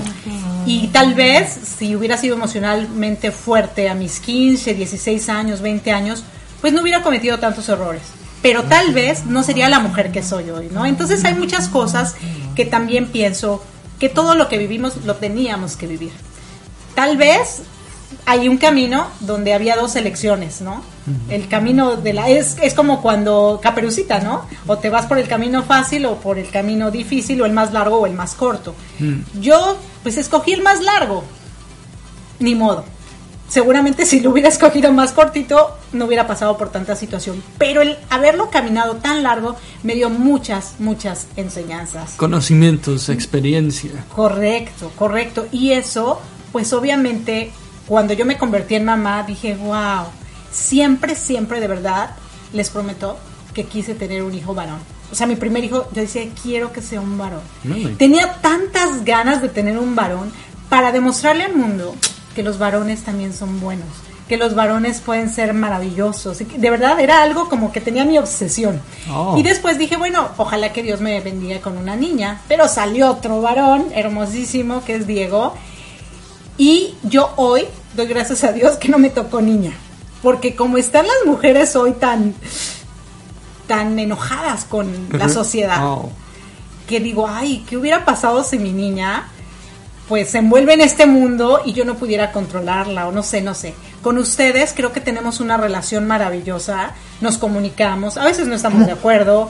[0.65, 6.23] Y tal vez si hubiera sido emocionalmente fuerte a mis 15, 16 años, 20 años,
[6.61, 8.01] pues no hubiera cometido tantos errores.
[8.41, 10.85] Pero tal vez no sería la mujer que soy hoy, ¿no?
[10.85, 12.15] Entonces hay muchas cosas
[12.55, 13.63] que también pienso
[13.99, 16.11] que todo lo que vivimos lo teníamos que vivir.
[16.95, 17.61] Tal vez
[18.25, 20.81] hay un camino donde había dos elecciones, ¿no?
[21.29, 22.29] El camino de la...
[22.29, 24.45] Es, es como cuando Caperucita, ¿no?
[24.65, 27.73] O te vas por el camino fácil o por el camino difícil o el más
[27.73, 28.73] largo o el más corto.
[29.39, 31.23] Yo, pues escogí el más largo.
[32.37, 32.85] Ni modo.
[33.49, 37.41] Seguramente si lo hubiera escogido más cortito, no hubiera pasado por tanta situación.
[37.57, 42.13] Pero el haberlo caminado tan largo me dio muchas, muchas enseñanzas.
[42.17, 44.05] Conocimientos, experiencia.
[44.15, 45.47] Correcto, correcto.
[45.51, 47.51] Y eso, pues obviamente,
[47.87, 50.05] cuando yo me convertí en mamá, dije, wow,
[50.51, 52.11] siempre, siempre de verdad,
[52.53, 53.17] les prometo
[53.55, 54.77] que quise tener un hijo varón.
[55.15, 57.39] O sea, mi primer hijo, yo decía, quiero que sea un varón.
[57.97, 60.29] Tenía tantas ganas de tener un varón
[60.67, 61.95] para demostrarle al mundo
[62.35, 63.87] que los varones también son buenos,
[64.27, 66.39] que los varones pueden ser maravillosos.
[66.39, 68.81] De verdad era algo como que tenía mi obsesión.
[69.09, 69.37] Oh.
[69.37, 72.41] Y después dije, bueno, ojalá que Dios me bendiga con una niña.
[72.49, 75.53] Pero salió otro varón hermosísimo que es Diego.
[76.57, 77.63] Y yo hoy
[77.95, 79.71] doy gracias a Dios que no me tocó niña.
[80.21, 82.35] Porque como están las mujeres hoy tan,
[83.67, 86.09] tan enojadas con la sociedad, Oh.
[86.87, 89.27] que digo, ay, ¿qué hubiera pasado si mi niña
[90.07, 93.55] pues se envuelve en este mundo y yo no pudiera controlarla o no sé, no
[93.55, 93.73] sé.
[94.03, 96.91] Con ustedes creo que tenemos una relación maravillosa,
[97.21, 99.47] nos comunicamos, a veces no estamos de acuerdo,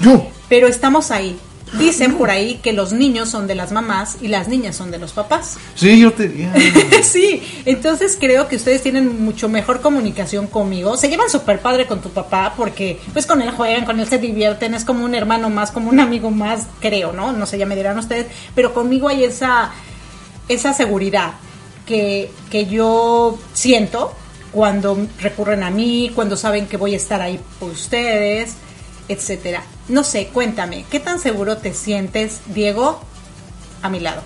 [0.48, 1.38] pero estamos ahí.
[1.74, 5.00] Dicen por ahí que los niños son de las mamás y las niñas son de
[5.00, 5.58] los papás.
[5.74, 6.32] Sí, yo te...
[6.38, 6.54] ya.
[7.04, 10.96] sí, entonces creo que ustedes tienen mucho mejor comunicación conmigo.
[10.96, 14.20] Se llevan súper padre con tu papá porque pues con él juegan, con él se
[14.20, 17.34] divierten, es como un hermano más, como un amigo más, creo, ¿no?
[17.34, 19.72] No sé, ya me dirán ustedes, pero conmigo hay esa,
[20.48, 21.34] esa seguridad
[21.86, 24.14] que, que yo siento
[24.52, 28.56] cuando recurren a mí, cuando saben que voy a estar ahí por ustedes,
[29.08, 29.64] etcétera.
[29.88, 33.00] No sé, cuéntame, ¿qué tan seguro te sientes, Diego,
[33.82, 34.22] a mi lado?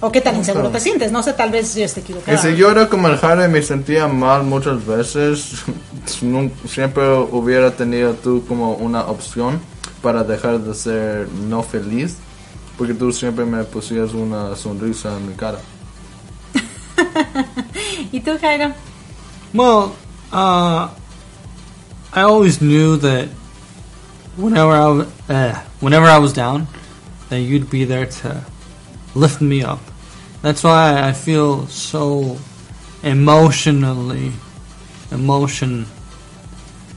[0.00, 1.12] ¿O qué tan inseguro te sientes?
[1.12, 2.36] No sé, tal vez yo esté equivocada.
[2.36, 5.62] Que si yo era como el Harry me sentía mal muchas veces,
[6.68, 9.60] siempre hubiera tenido tú como una opción
[10.02, 12.18] para dejar de ser no feliz,
[12.76, 15.58] porque tú siempre me pusías una sonrisa en mi cara.
[18.12, 18.74] ¿Y tú, Jairo?
[19.54, 19.92] Well,
[20.32, 20.88] uh,
[22.12, 23.28] I always knew that
[24.36, 26.66] whenever I was, uh, whenever I was down,
[27.28, 28.44] that you'd be there to
[29.14, 29.80] lift me up.
[30.42, 32.36] That's why I feel so
[33.02, 34.32] emotionally,
[35.10, 35.86] emotion.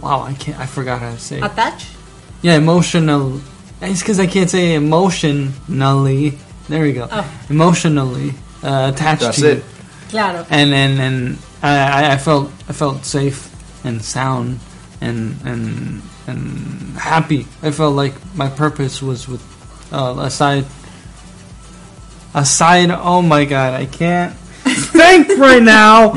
[0.01, 0.59] Wow, I can't.
[0.59, 1.37] I forgot how to say.
[1.37, 1.43] it.
[1.43, 1.87] ¿Attach?
[2.41, 3.41] Yeah, emotional.
[3.81, 6.37] It's because I can't say emotionally.
[6.67, 7.07] There we go.
[7.11, 7.25] Oh.
[7.49, 8.33] Emotionally
[8.63, 9.57] uh, attached That's to it.
[9.57, 9.63] you
[10.09, 10.45] Claro.
[10.49, 13.49] and and and I, I- I felt I felt safe
[13.83, 14.59] and sound
[15.01, 17.47] and and and happy.
[17.61, 19.41] I felt like my purpose was with
[19.91, 20.65] uh, aside
[22.33, 22.91] aside.
[22.91, 26.13] Oh my god, I can't think right now.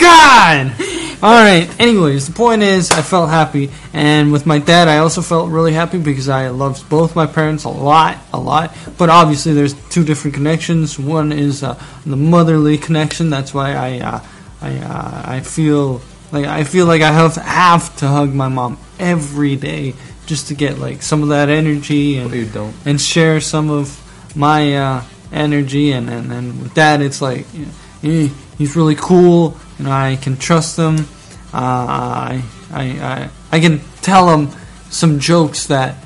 [0.00, 0.74] God.
[1.22, 1.70] All right.
[1.80, 5.72] Anyways, the point is, I felt happy, and with my dad, I also felt really
[5.72, 8.76] happy because I loved both my parents a lot, a lot.
[8.98, 10.98] But obviously, there's two different connections.
[10.98, 13.30] One is uh, the motherly connection.
[13.30, 14.20] That's why I, uh,
[14.60, 16.02] I, uh, I feel
[16.34, 19.94] like I feel like I have have to hug my mom every day
[20.26, 22.74] just to get like some of that energy and You don't.
[22.84, 23.88] and share some of
[24.36, 27.72] my uh, energy and, and, and with that it's like you know,
[28.02, 31.06] he, he's really cool and I can trust him
[31.52, 34.50] uh, I, I, I, I can tell him
[34.90, 35.96] some jokes that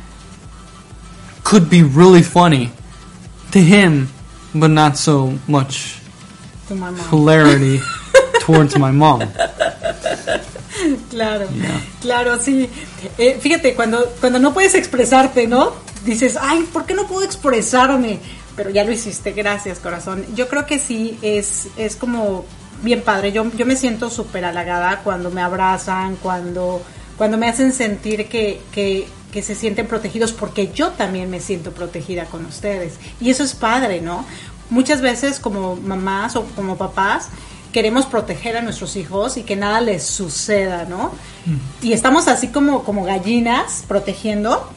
[1.44, 2.70] could be really funny
[3.52, 4.08] to him
[4.54, 6.00] but not so much
[6.68, 6.98] Tu mamá.
[7.08, 7.80] hilarity
[8.40, 9.20] towards my mom
[11.10, 11.46] Claro,
[12.00, 12.68] claro, sí.
[13.16, 15.72] Eh, fíjate, cuando, cuando no puedes expresarte, ¿no?
[16.04, 18.20] Dices, ay, ¿por qué no puedo expresarme?
[18.56, 20.24] Pero ya lo hiciste, gracias, corazón.
[20.34, 22.44] Yo creo que sí, es, es como
[22.82, 23.32] bien padre.
[23.32, 26.82] Yo, yo me siento súper halagada cuando me abrazan, cuando,
[27.16, 31.72] cuando me hacen sentir que, que, que se sienten protegidos, porque yo también me siento
[31.72, 32.94] protegida con ustedes.
[33.20, 34.24] Y eso es padre, ¿no?
[34.70, 37.28] Muchas veces como mamás o como papás,
[37.72, 41.12] queremos proteger a nuestros hijos y que nada les suceda, ¿no?
[41.82, 44.68] Y estamos así como, como gallinas protegiendo.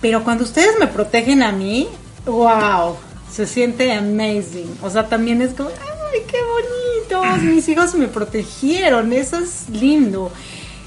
[0.00, 1.88] Pero cuando ustedes me protegen a mí,
[2.26, 2.96] wow,
[3.30, 4.78] se siente amazing.
[4.82, 10.30] O sea, también es como, ay, qué bonitos, mis hijos me protegieron, eso es lindo.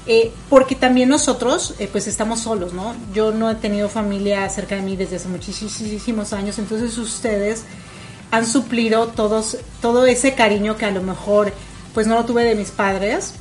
[0.06, 2.96] Eh, porque también nosotros, eh, pues estamos solos, ¿no?
[3.12, 7.64] Yo no he tenido familia cerca de mí desde hace muchísimos años, entonces ustedes
[8.30, 11.52] han suplido todos, todo ese cariño que a lo mejor,
[11.94, 13.34] pues no lo tuve de mis padres,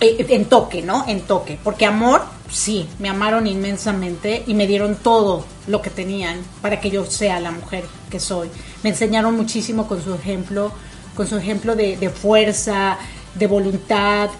[0.00, 1.04] eh, en toque, ¿no?
[1.06, 1.58] En toque.
[1.62, 6.90] Porque amor, sí, me amaron inmensamente y me dieron todo lo que tenían para que
[6.90, 8.48] yo sea la mujer que soy.
[8.82, 10.72] Me enseñaron muchísimo con su ejemplo,
[11.14, 12.98] con su ejemplo de, de fuerza,
[13.34, 14.30] de voluntad,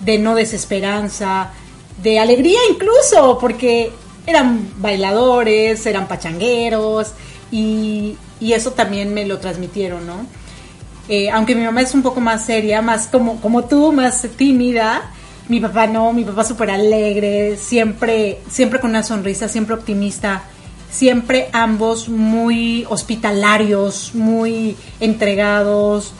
[0.00, 1.52] de no desesperanza,
[2.02, 3.92] de alegría incluso, porque
[4.26, 7.12] eran bailadores, eran pachangueros
[7.50, 10.26] y, y eso también me lo transmitieron, ¿no?
[11.08, 15.12] Eh, aunque mi mamá es un poco más seria, más como, como tú, más tímida,
[15.48, 20.42] mi papá no, mi papá súper alegre, siempre, siempre con una sonrisa, siempre optimista,
[20.90, 26.12] siempre ambos muy hospitalarios, muy entregados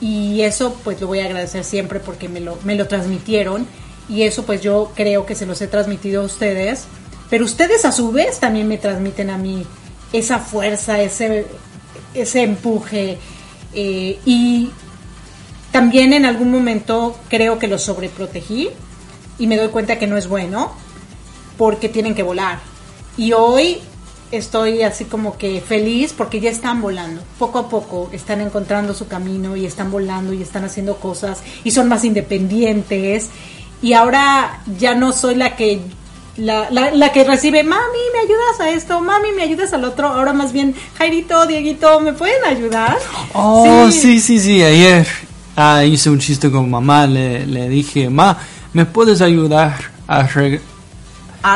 [0.00, 3.64] y eso pues lo voy a agradecer siempre porque me lo, me lo transmitieron
[4.08, 6.86] y eso pues yo creo que se los he transmitido a ustedes,
[7.28, 9.64] pero ustedes a su vez también me transmiten a mí
[10.12, 11.46] esa fuerza, ese,
[12.14, 13.18] ese empuje
[13.74, 14.70] eh, y
[15.72, 18.70] también en algún momento creo que los sobreprotegí
[19.38, 20.72] y me doy cuenta que no es bueno
[21.56, 22.58] porque tienen que volar.
[23.16, 23.78] Y hoy
[24.32, 27.22] estoy así como que feliz porque ya están volando.
[27.38, 31.70] Poco a poco están encontrando su camino y están volando y están haciendo cosas y
[31.70, 33.30] son más independientes.
[33.82, 35.80] Y ahora ya no soy la que
[36.40, 39.00] la, la, la que recibe, mami, ¿me ayudas a esto?
[39.00, 40.08] Mami, ¿me ayudas al otro?
[40.08, 42.96] Ahora más bien, Jairito, Dieguito, ¿me pueden ayudar?
[43.34, 44.62] Oh, sí, sí, sí.
[44.62, 45.06] Ayer
[45.56, 47.06] ah, hice un chiste con mamá.
[47.06, 48.36] Le, le dije, ma,
[48.72, 49.74] ¿me puedes ayudar
[50.08, 50.22] a,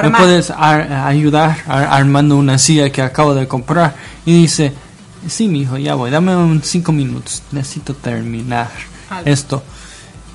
[0.03, 3.95] ¿me puedes ar- ayudar ar- armando una silla que acabo de comprar?
[4.27, 4.73] Y dice,
[5.29, 8.71] sí, mijo, ya voy, dame un cinco minutos, necesito terminar
[9.25, 9.63] esto.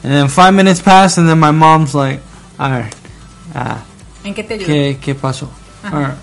[0.04, 2.22] And then five minutes pass, and then my mom's like,
[2.58, 2.94] alright,
[3.54, 3.80] ah,
[4.30, 4.68] ¿En qué te ayudo?
[4.68, 5.50] ¿qué, qué pasó?
[5.84, 6.16] Alright.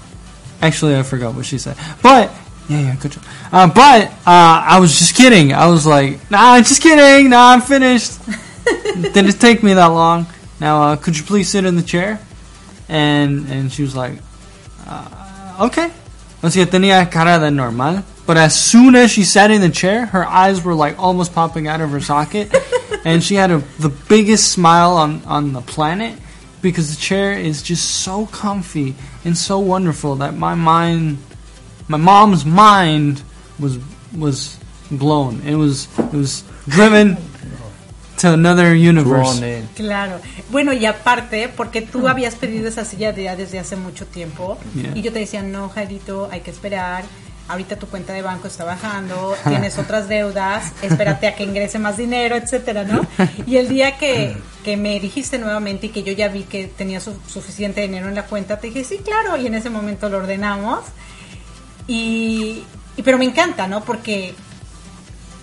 [0.63, 1.77] Actually, I forgot what she said.
[2.01, 2.31] But,
[2.69, 3.25] yeah, yeah, good job.
[3.53, 5.53] Uh, but, uh, I was just kidding.
[5.53, 8.21] I was like, nah, I'm just kidding, nah, I'm finished.
[8.95, 10.27] Didn't take me that long.
[10.61, 12.21] Now, uh, could you please sit in the chair?
[12.89, 14.21] And and she was like,
[14.87, 15.91] uh, okay.
[16.45, 18.05] O sea, tenía cara de normal.
[18.25, 21.67] But as soon as she sat in the chair, her eyes were like almost popping
[21.67, 22.55] out of her socket,
[23.05, 26.17] and she had a, the biggest smile on on the planet
[26.71, 28.95] because the chair is just so comfy
[29.25, 31.19] and so wonderful that my mind,
[31.89, 33.23] my mom's mind,
[33.59, 33.79] was
[34.17, 34.59] was
[34.91, 35.41] blown.
[35.47, 37.17] It was it was driven
[38.19, 39.39] to another universe.
[39.77, 40.21] Claro.
[40.51, 44.57] Bueno, y aparte, porque tú habías pedido esa silla de- ya desde hace mucho tiempo
[44.75, 44.93] Yeah.
[44.97, 47.05] y yo te decía, no, Jairito, hay que esperar.
[47.49, 51.97] Ahorita tu cuenta de banco está bajando, tienes otras deudas, espérate a que ingrese más
[51.97, 53.07] dinero, etcétera, ¿no?
[53.47, 56.99] Y el día que, que me dijiste nuevamente y que yo ya vi que tenía
[57.01, 60.19] su- suficiente dinero en la cuenta, te dije, sí, claro, y en ese momento lo
[60.19, 60.81] ordenamos.
[61.87, 62.65] Y,
[62.97, 63.85] y- pero me encanta, ¿no?
[63.85, 64.35] Porque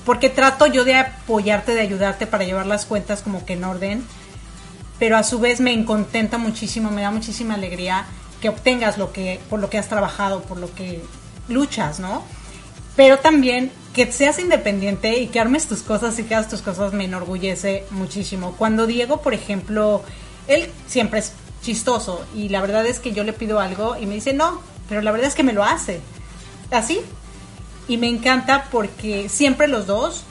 [0.06, 4.04] porque trato yo de apoyarte, de ayudarte para llevar las cuentas como que en orden,
[5.00, 8.04] pero a su vez me contenta muchísimo, me da muchísima alegría
[8.42, 11.02] que obtengas lo que por lo que has trabajado, por lo que
[11.48, 12.24] luchas, ¿no?
[12.96, 16.94] Pero también que seas independiente y que armes tus cosas y que hagas tus cosas
[16.94, 18.56] me enorgullece muchísimo.
[18.58, 20.02] Cuando Diego, por ejemplo,
[20.48, 24.16] él siempre es chistoso y la verdad es que yo le pido algo y me
[24.16, 26.02] dice no, pero la verdad es que me lo hace.
[26.72, 27.00] Así,
[27.88, 30.24] y me encanta porque siempre los dos,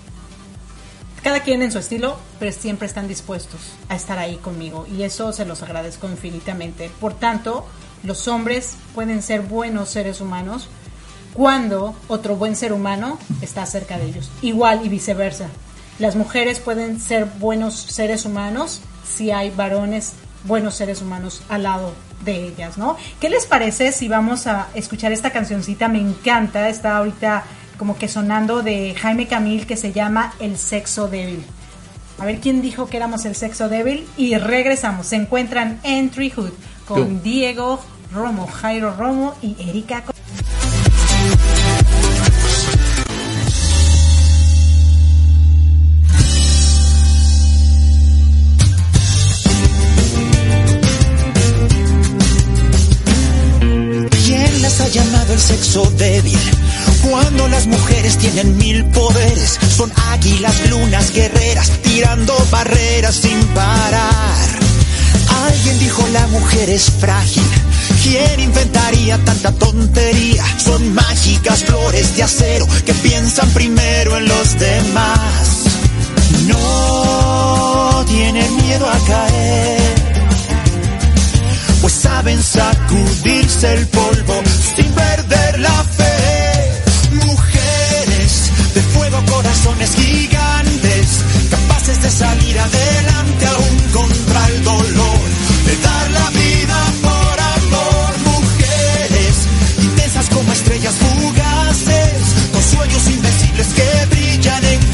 [1.23, 5.33] cada quien en su estilo, pero siempre están dispuestos a estar ahí conmigo y eso
[5.33, 6.91] se los agradezco infinitamente.
[7.01, 7.65] Por tanto,
[8.03, 10.69] los hombres pueden ser buenos seres humanos
[11.35, 14.31] cuando otro buen ser humano está cerca de ellos.
[14.43, 15.49] Igual y viceversa.
[15.99, 20.15] Las mujeres pueden ser buenos seres humanos si hay varones
[20.45, 21.93] buenos seres humanos al lado
[22.25, 22.97] de ellas, ¿no?
[23.21, 25.89] ¿Qué les parece si vamos a escuchar esta cancioncita?
[25.89, 27.45] Me encanta, está ahorita
[27.79, 31.45] como que sonando de Jaime Camil que se llama El sexo débil.
[32.19, 35.09] A ver quién dijo que éramos el sexo débil y regresamos.
[35.09, 36.51] Se encuentran en Treehood
[36.87, 37.23] con.
[37.23, 37.81] Diego
[38.13, 40.05] Romo, Jairo Romo y Erika.
[54.25, 56.39] ¿Quién las ha llamado el sexo débil?
[57.09, 64.49] Cuando las mujeres tienen mil poderes, son águilas, lunas, guerreras, tirando barreras sin parar.
[65.47, 67.62] Alguien dijo la mujer es frágil.
[68.03, 70.45] ¿Quién inventaría tanta tontería?
[70.59, 75.63] Son mágicas flores de acero que piensan primero en los demás.
[76.47, 80.03] No tienen miedo a caer
[81.83, 84.41] pues saben sacudirse el polvo
[84.77, 87.17] sin perder la fe.
[87.27, 91.09] Mujeres de fuego, corazones gigantes,
[91.51, 93.82] capaces de salir adelante aún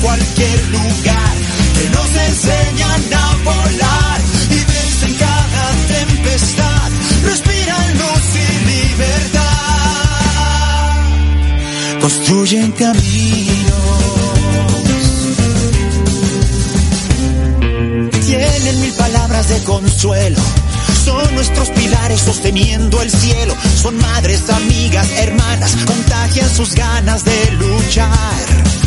[0.03, 1.34] cualquier lugar,
[1.74, 4.20] que nos enseñan a volar
[4.51, 6.90] y vencen cada tempestad,
[7.24, 9.42] respiran luz y libertad,
[12.01, 14.09] construyen caminos,
[18.26, 20.42] tienen mil palabras de consuelo.
[21.05, 23.57] Son nuestros pilares sosteniendo el cielo.
[23.80, 28.77] Son madres, amigas, hermanas, contagian sus ganas de luchar.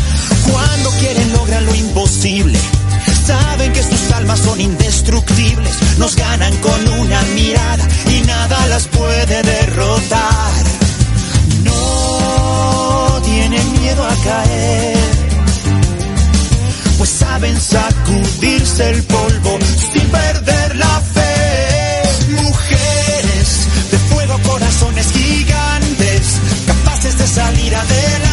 [0.50, 2.58] Cuando quieren logran lo imposible.
[3.26, 5.74] Saben que sus almas son indestructibles.
[5.98, 10.52] Nos ganan con una mirada y nada las puede derrotar.
[11.64, 14.98] No tienen miedo a caer.
[16.98, 19.58] Pues saben sacudirse el polvo
[19.92, 22.02] sin perder la fe.
[22.42, 28.31] Mujeres de fuego, corazones gigantes, capaces de salir adelante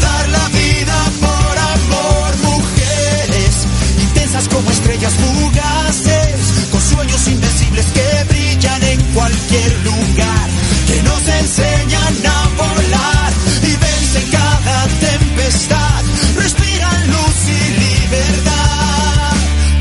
[0.00, 3.54] dar la vida por amor, mujeres,
[4.00, 10.48] intensas como estrellas fugaces, con sueños invencibles que brillan en cualquier lugar,
[10.86, 13.32] que nos enseñan a volar
[13.62, 16.02] y vencen cada tempestad,
[16.36, 19.32] respiran luz y libertad,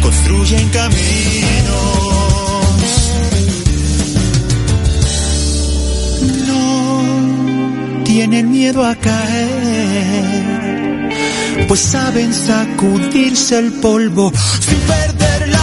[0.02, 1.94] construyen caminos.
[6.48, 9.53] No tienen miedo a caer
[11.68, 15.63] pues saben sacudirse el polvo sin perder la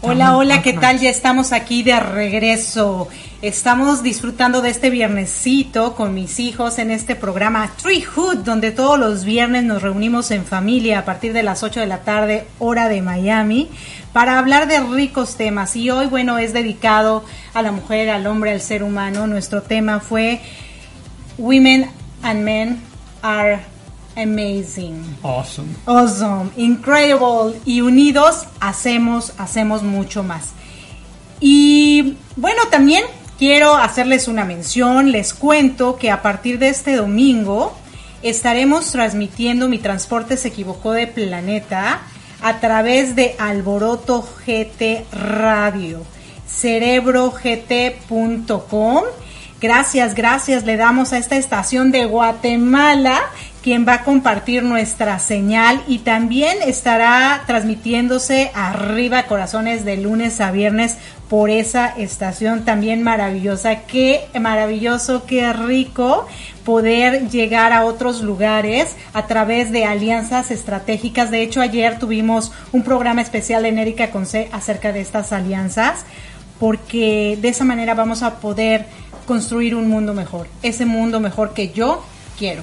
[0.00, 0.98] Hola, hola, ¿qué tal?
[0.98, 3.08] Ya estamos aquí de regreso.
[3.40, 9.24] Estamos disfrutando de este viernesito con mis hijos en este programa Treehood, donde todos los
[9.24, 13.00] viernes nos reunimos en familia a partir de las 8 de la tarde, hora de
[13.02, 13.68] Miami,
[14.12, 15.76] para hablar de ricos temas.
[15.76, 19.28] Y hoy, bueno, es dedicado a la mujer, al hombre, al ser humano.
[19.28, 20.40] Nuestro tema fue
[21.38, 21.90] Women
[22.22, 22.80] and Men
[23.22, 23.73] are
[24.16, 25.18] amazing.
[25.22, 25.74] Awesome.
[25.86, 27.60] Awesome, incredible.
[27.64, 30.52] Y unidos hacemos, hacemos mucho más.
[31.40, 33.04] Y bueno, también
[33.38, 35.10] quiero hacerles una mención.
[35.12, 37.74] Les cuento que a partir de este domingo
[38.22, 42.00] estaremos transmitiendo Mi Transporte se equivocó de planeta
[42.42, 46.02] a través de Alboroto GT Radio,
[46.46, 49.04] cerebrogt.com.
[49.60, 50.64] Gracias, gracias.
[50.64, 53.18] Le damos a esta estación de Guatemala
[53.64, 60.52] quien va a compartir nuestra señal y también estará transmitiéndose arriba corazones de lunes a
[60.52, 60.98] viernes
[61.30, 63.86] por esa estación también maravillosa.
[63.86, 66.28] Qué maravilloso, qué rico
[66.66, 71.30] poder llegar a otros lugares a través de alianzas estratégicas.
[71.30, 76.04] De hecho, ayer tuvimos un programa especial en Erika Conce acerca de estas alianzas
[76.60, 78.84] porque de esa manera vamos a poder
[79.26, 82.04] construir un mundo mejor, ese mundo mejor que yo
[82.38, 82.62] quiero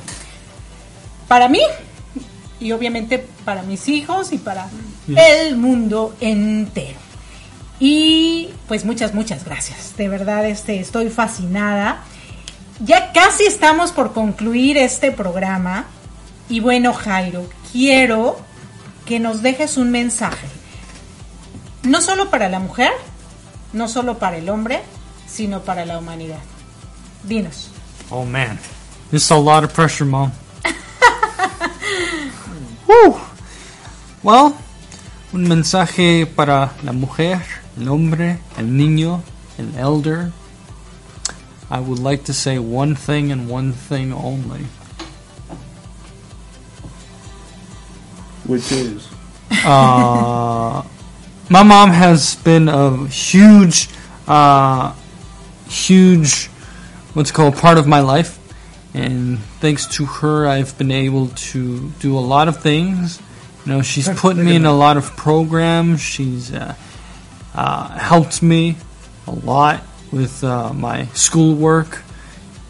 [1.31, 1.61] para mí
[2.59, 4.67] y obviamente para mis hijos y para
[5.07, 6.99] el mundo entero.
[7.79, 9.95] Y pues muchas, muchas gracias.
[9.95, 12.03] De verdad, este, estoy fascinada.
[12.81, 15.85] Ya casi estamos por concluir este programa.
[16.49, 18.37] Y bueno, Jairo, quiero
[19.05, 20.47] que nos dejes un mensaje.
[21.83, 22.91] No solo para la mujer,
[23.71, 24.81] no solo para el hombre,
[25.27, 26.41] sino para la humanidad.
[27.23, 27.69] Dinos.
[28.09, 28.59] Oh man,
[29.11, 30.33] this is a lot of pressure, mom.
[32.91, 33.15] Whew.
[34.21, 34.53] Well,
[35.31, 37.41] un mensaje para la mujer,
[37.77, 39.21] el hombre, el niño,
[39.57, 40.33] el elder.
[41.69, 44.65] I would like to say one thing and one thing only.
[48.45, 49.07] Which is?
[49.63, 50.83] Uh,
[51.49, 53.87] my mom has been a huge,
[54.27, 54.93] uh,
[55.69, 56.47] huge,
[57.13, 58.37] what's it called, part of my life.
[58.93, 63.21] And thanks to her, I've been able to do a lot of things.
[63.65, 66.01] You know, she's put me in a lot of programs.
[66.01, 66.75] She's uh,
[67.53, 68.75] uh, helped me
[69.27, 72.01] a lot with uh, my schoolwork,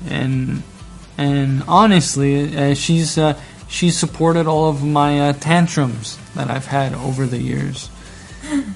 [0.08, 0.64] and
[1.18, 6.94] and honestly, uh, she's uh, she's supported all of my uh, tantrums that I've had
[6.94, 7.90] over the years.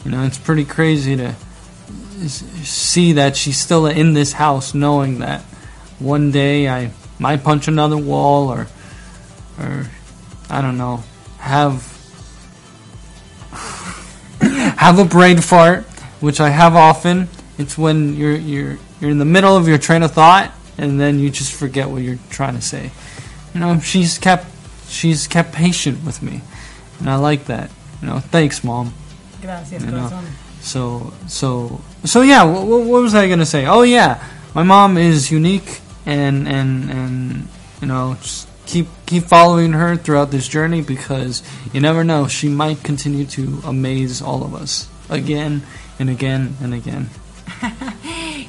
[0.06, 1.34] You know, it's pretty crazy to
[2.28, 5.42] see that she's still in this house, knowing that
[5.98, 8.68] one day I might punch another wall or,
[9.60, 9.90] or
[10.50, 11.04] I don't know,
[11.40, 11.92] have
[14.42, 15.84] have a brain fart,
[16.20, 17.30] which I have often.
[17.58, 21.20] It's when you're you're you're in the middle of your train of thought and then
[21.20, 22.92] you just forget what you're trying to say.
[23.54, 24.48] You know, she's kept
[24.90, 26.42] she's kept patient with me,
[27.00, 27.70] and I like that.
[28.02, 28.94] You know, thanks, mom.
[29.42, 30.24] Gracias, You know,
[30.62, 32.44] so so so yeah.
[32.44, 33.66] What, what was I gonna say?
[33.66, 37.48] Oh yeah, my mom is unique, and and and
[37.82, 41.44] you know, just keep keep following her throughout this journey because
[41.74, 42.28] you never know.
[42.28, 45.64] She might continue to amaze all of us again
[46.00, 47.10] and again and again.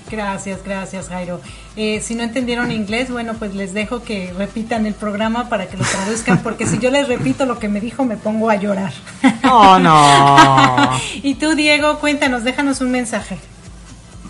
[0.09, 1.41] Gracias, gracias, Jairo.
[1.75, 5.77] Eh, si no entendieron inglés, bueno, pues les dejo que repitan el programa para que
[5.77, 8.93] lo traduzcan, porque si yo les repito lo que me dijo, me pongo a llorar.
[9.49, 10.91] Oh no.
[11.23, 13.39] y tú, Diego, cuéntanos, déjanos un mensaje.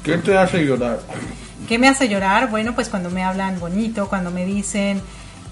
[0.03, 1.01] ¿Qué te hace llorar?
[1.67, 2.51] ¿Qué me hace llorar?
[2.51, 5.01] Bueno, pues cuando me hablan bonito, cuando me dicen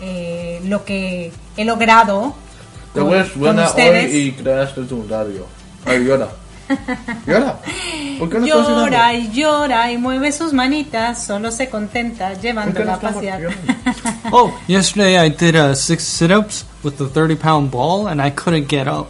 [0.00, 2.34] eh, lo que he logrado
[2.92, 4.14] Te con, ves con buena hoy ustedes.
[4.14, 5.46] y creaste un radio.
[5.86, 6.28] Ay, llora.
[7.26, 7.58] Llora.
[8.18, 13.00] ¿Por qué no Llora y llora y mueve sus manitas, solo se contenta llevándola a
[13.00, 13.48] pasear.
[14.32, 18.88] Oh, yesterday I did uh, six sit-ups with the 30-pound ball, and I couldn't get
[18.88, 19.08] up.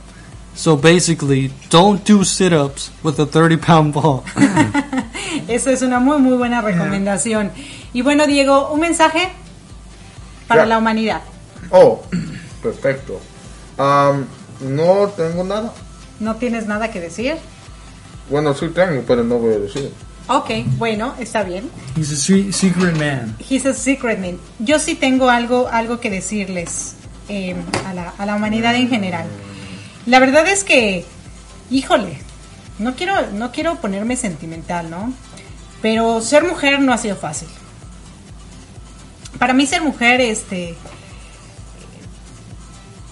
[0.54, 4.22] So basically, don't do sit-ups with a 30-pound ball.
[5.48, 7.50] Eso es una muy, muy buena recomendación.
[7.92, 9.30] Y bueno, Diego, un mensaje
[10.46, 11.22] para la humanidad.
[11.70, 12.02] Oh,
[12.62, 13.20] perfecto.
[13.78, 14.26] Am,
[14.60, 15.72] no tengo nada.
[16.20, 17.34] ¿No tienes nada que decir?
[18.30, 19.92] Bueno, sí tengo, pero no voy a decir.
[20.28, 21.68] Ok, bueno, está bien.
[21.96, 22.16] He's a
[22.52, 23.36] secret man.
[23.38, 24.38] He's a secret man.
[24.58, 26.94] Yo sí tengo algo, algo que decirles
[27.28, 27.54] eh,
[27.86, 29.26] a, la, a la humanidad en general.
[30.06, 31.04] La verdad es que,
[31.70, 32.18] híjole,
[32.78, 35.12] no quiero, no quiero ponerme sentimental, ¿no?
[35.80, 37.48] Pero ser mujer no ha sido fácil.
[39.38, 40.76] Para mí ser mujer, este,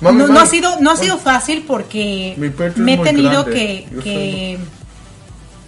[0.00, 2.34] Mami, no, no ha sido, no ha sido fácil porque
[2.76, 4.58] me he tenido que,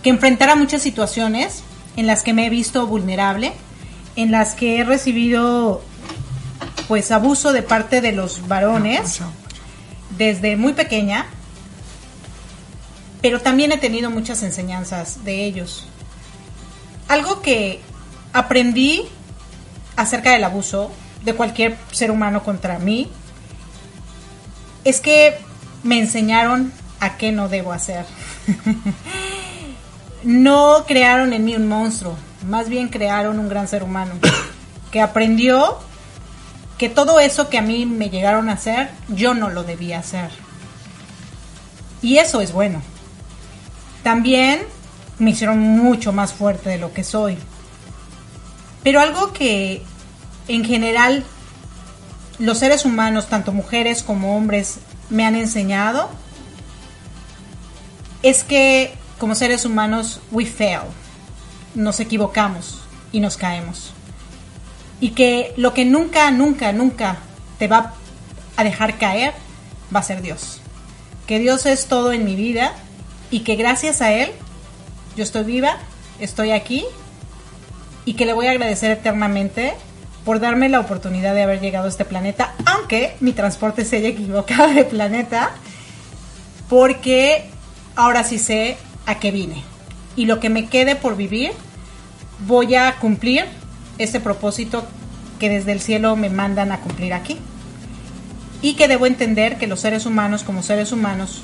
[0.03, 1.63] que enfrentar a muchas situaciones
[1.97, 3.53] en las que me he visto vulnerable,
[4.17, 5.83] en las que he recibido
[6.89, 9.21] pues abuso de parte de los varones
[10.17, 11.27] desde muy pequeña,
[13.21, 15.87] pero también he tenido muchas enseñanzas de ellos.
[17.09, 17.81] Algo que
[18.33, 19.05] aprendí
[19.97, 20.91] acerca del abuso
[21.25, 23.11] de cualquier ser humano contra mí
[24.85, 25.39] es que
[25.83, 28.05] me enseñaron a qué no debo hacer.
[30.23, 34.15] no crearon en mí un monstruo, más bien crearon un gran ser humano
[34.91, 35.79] que aprendió
[36.79, 40.31] que todo eso que a mí me llegaron a hacer, yo no lo debía hacer.
[42.03, 42.83] Y eso es bueno.
[44.03, 44.63] También
[45.19, 47.39] me hicieron mucho más fuerte de lo que soy.
[48.83, 49.83] Pero algo que
[50.49, 51.25] en general
[52.39, 54.79] los seres humanos, tanto mujeres como hombres,
[55.11, 56.11] me han enseñado
[58.23, 60.81] es que como seres humanos we fail,
[61.75, 62.81] nos equivocamos
[63.13, 63.93] y nos caemos.
[65.05, 67.19] Y que lo que nunca, nunca, nunca
[67.59, 67.93] te va
[68.57, 69.35] a dejar caer
[69.95, 70.63] va a ser Dios.
[71.27, 72.73] Que Dios es todo en mi vida
[73.31, 74.31] y que gracias a Él
[75.15, 75.77] yo estoy viva,
[76.21, 76.87] estoy aquí
[78.07, 79.75] y que le voy a agradecer eternamente
[80.25, 84.09] por darme la oportunidad de haber llegado a este planeta, aunque mi transporte se haya
[84.09, 85.51] equivocado de planeta,
[86.71, 87.51] porque
[87.95, 89.65] ahora sí sé a qué vine.
[90.17, 91.53] Y lo que me quede por vivir,
[92.47, 93.45] voy a cumplir
[93.99, 94.85] ese propósito
[95.39, 97.39] que desde el cielo me mandan a cumplir aquí.
[98.63, 101.43] Y que debo entender que los seres humanos, como seres humanos,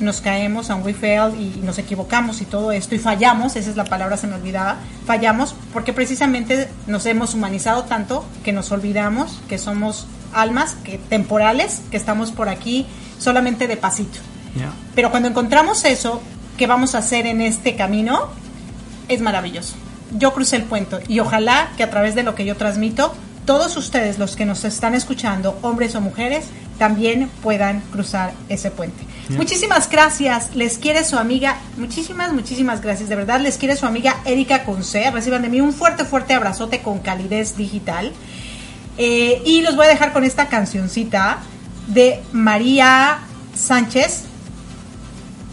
[0.00, 3.76] nos caemos and we fail y nos equivocamos y todo esto y fallamos, esa es
[3.76, 9.40] la palabra se me olvidaba, fallamos porque precisamente nos hemos humanizado tanto que nos olvidamos
[9.48, 12.86] que somos almas que temporales, que estamos por aquí
[13.18, 14.18] solamente de pasito.
[14.56, 14.72] Yeah.
[14.94, 16.20] Pero cuando encontramos eso,
[16.56, 18.28] que vamos a hacer en este camino?
[19.08, 19.74] Es maravilloso.
[20.18, 23.76] Yo crucé el puente y ojalá que a través de lo que yo transmito, todos
[23.76, 26.46] ustedes, los que nos están escuchando, hombres o mujeres,
[26.78, 29.04] también puedan cruzar ese puente.
[29.30, 30.54] Muchísimas gracias.
[30.54, 31.56] Les quiere su amiga.
[31.76, 33.08] Muchísimas, muchísimas gracias.
[33.08, 35.10] De verdad, les quiere su amiga Erika Conce.
[35.10, 38.12] Reciban de mí un fuerte, fuerte abrazote con calidez digital.
[38.98, 41.38] Eh, y los voy a dejar con esta cancioncita
[41.86, 43.20] de María
[43.54, 44.24] Sánchez.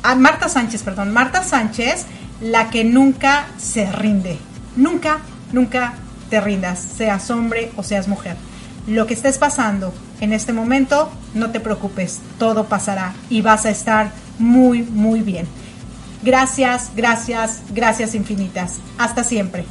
[0.04, 1.12] Ah, Marta Sánchez, perdón.
[1.12, 2.06] Marta Sánchez,
[2.42, 4.38] la que nunca se rinde.
[4.80, 5.20] Nunca,
[5.52, 5.94] nunca
[6.30, 8.38] te rindas, seas hombre o seas mujer.
[8.88, 13.72] Lo que estés pasando en este momento, no te preocupes, todo pasará y vas a
[13.72, 15.48] estar muy, muy bien.
[16.24, 18.78] Gracias, gracias, gracias infinitas.
[18.98, 19.66] Hasta siempre.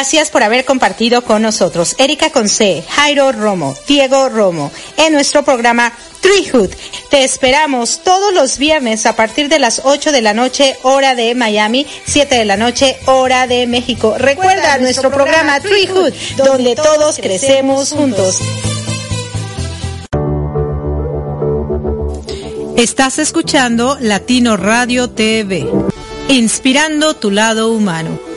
[0.00, 5.92] Gracias por haber compartido con nosotros Erika Conce, Jairo Romo, Diego Romo en nuestro programa
[6.22, 6.70] Treehood.
[7.10, 11.34] Te esperamos todos los viernes a partir de las 8 de la noche, hora de
[11.34, 14.14] Miami, 7 de la noche, hora de México.
[14.16, 18.38] Recuerda, nuestro programa Treehood, donde todos crecemos juntos.
[22.78, 25.70] Estás escuchando Latino Radio TV,
[26.28, 28.29] inspirando tu lado humano.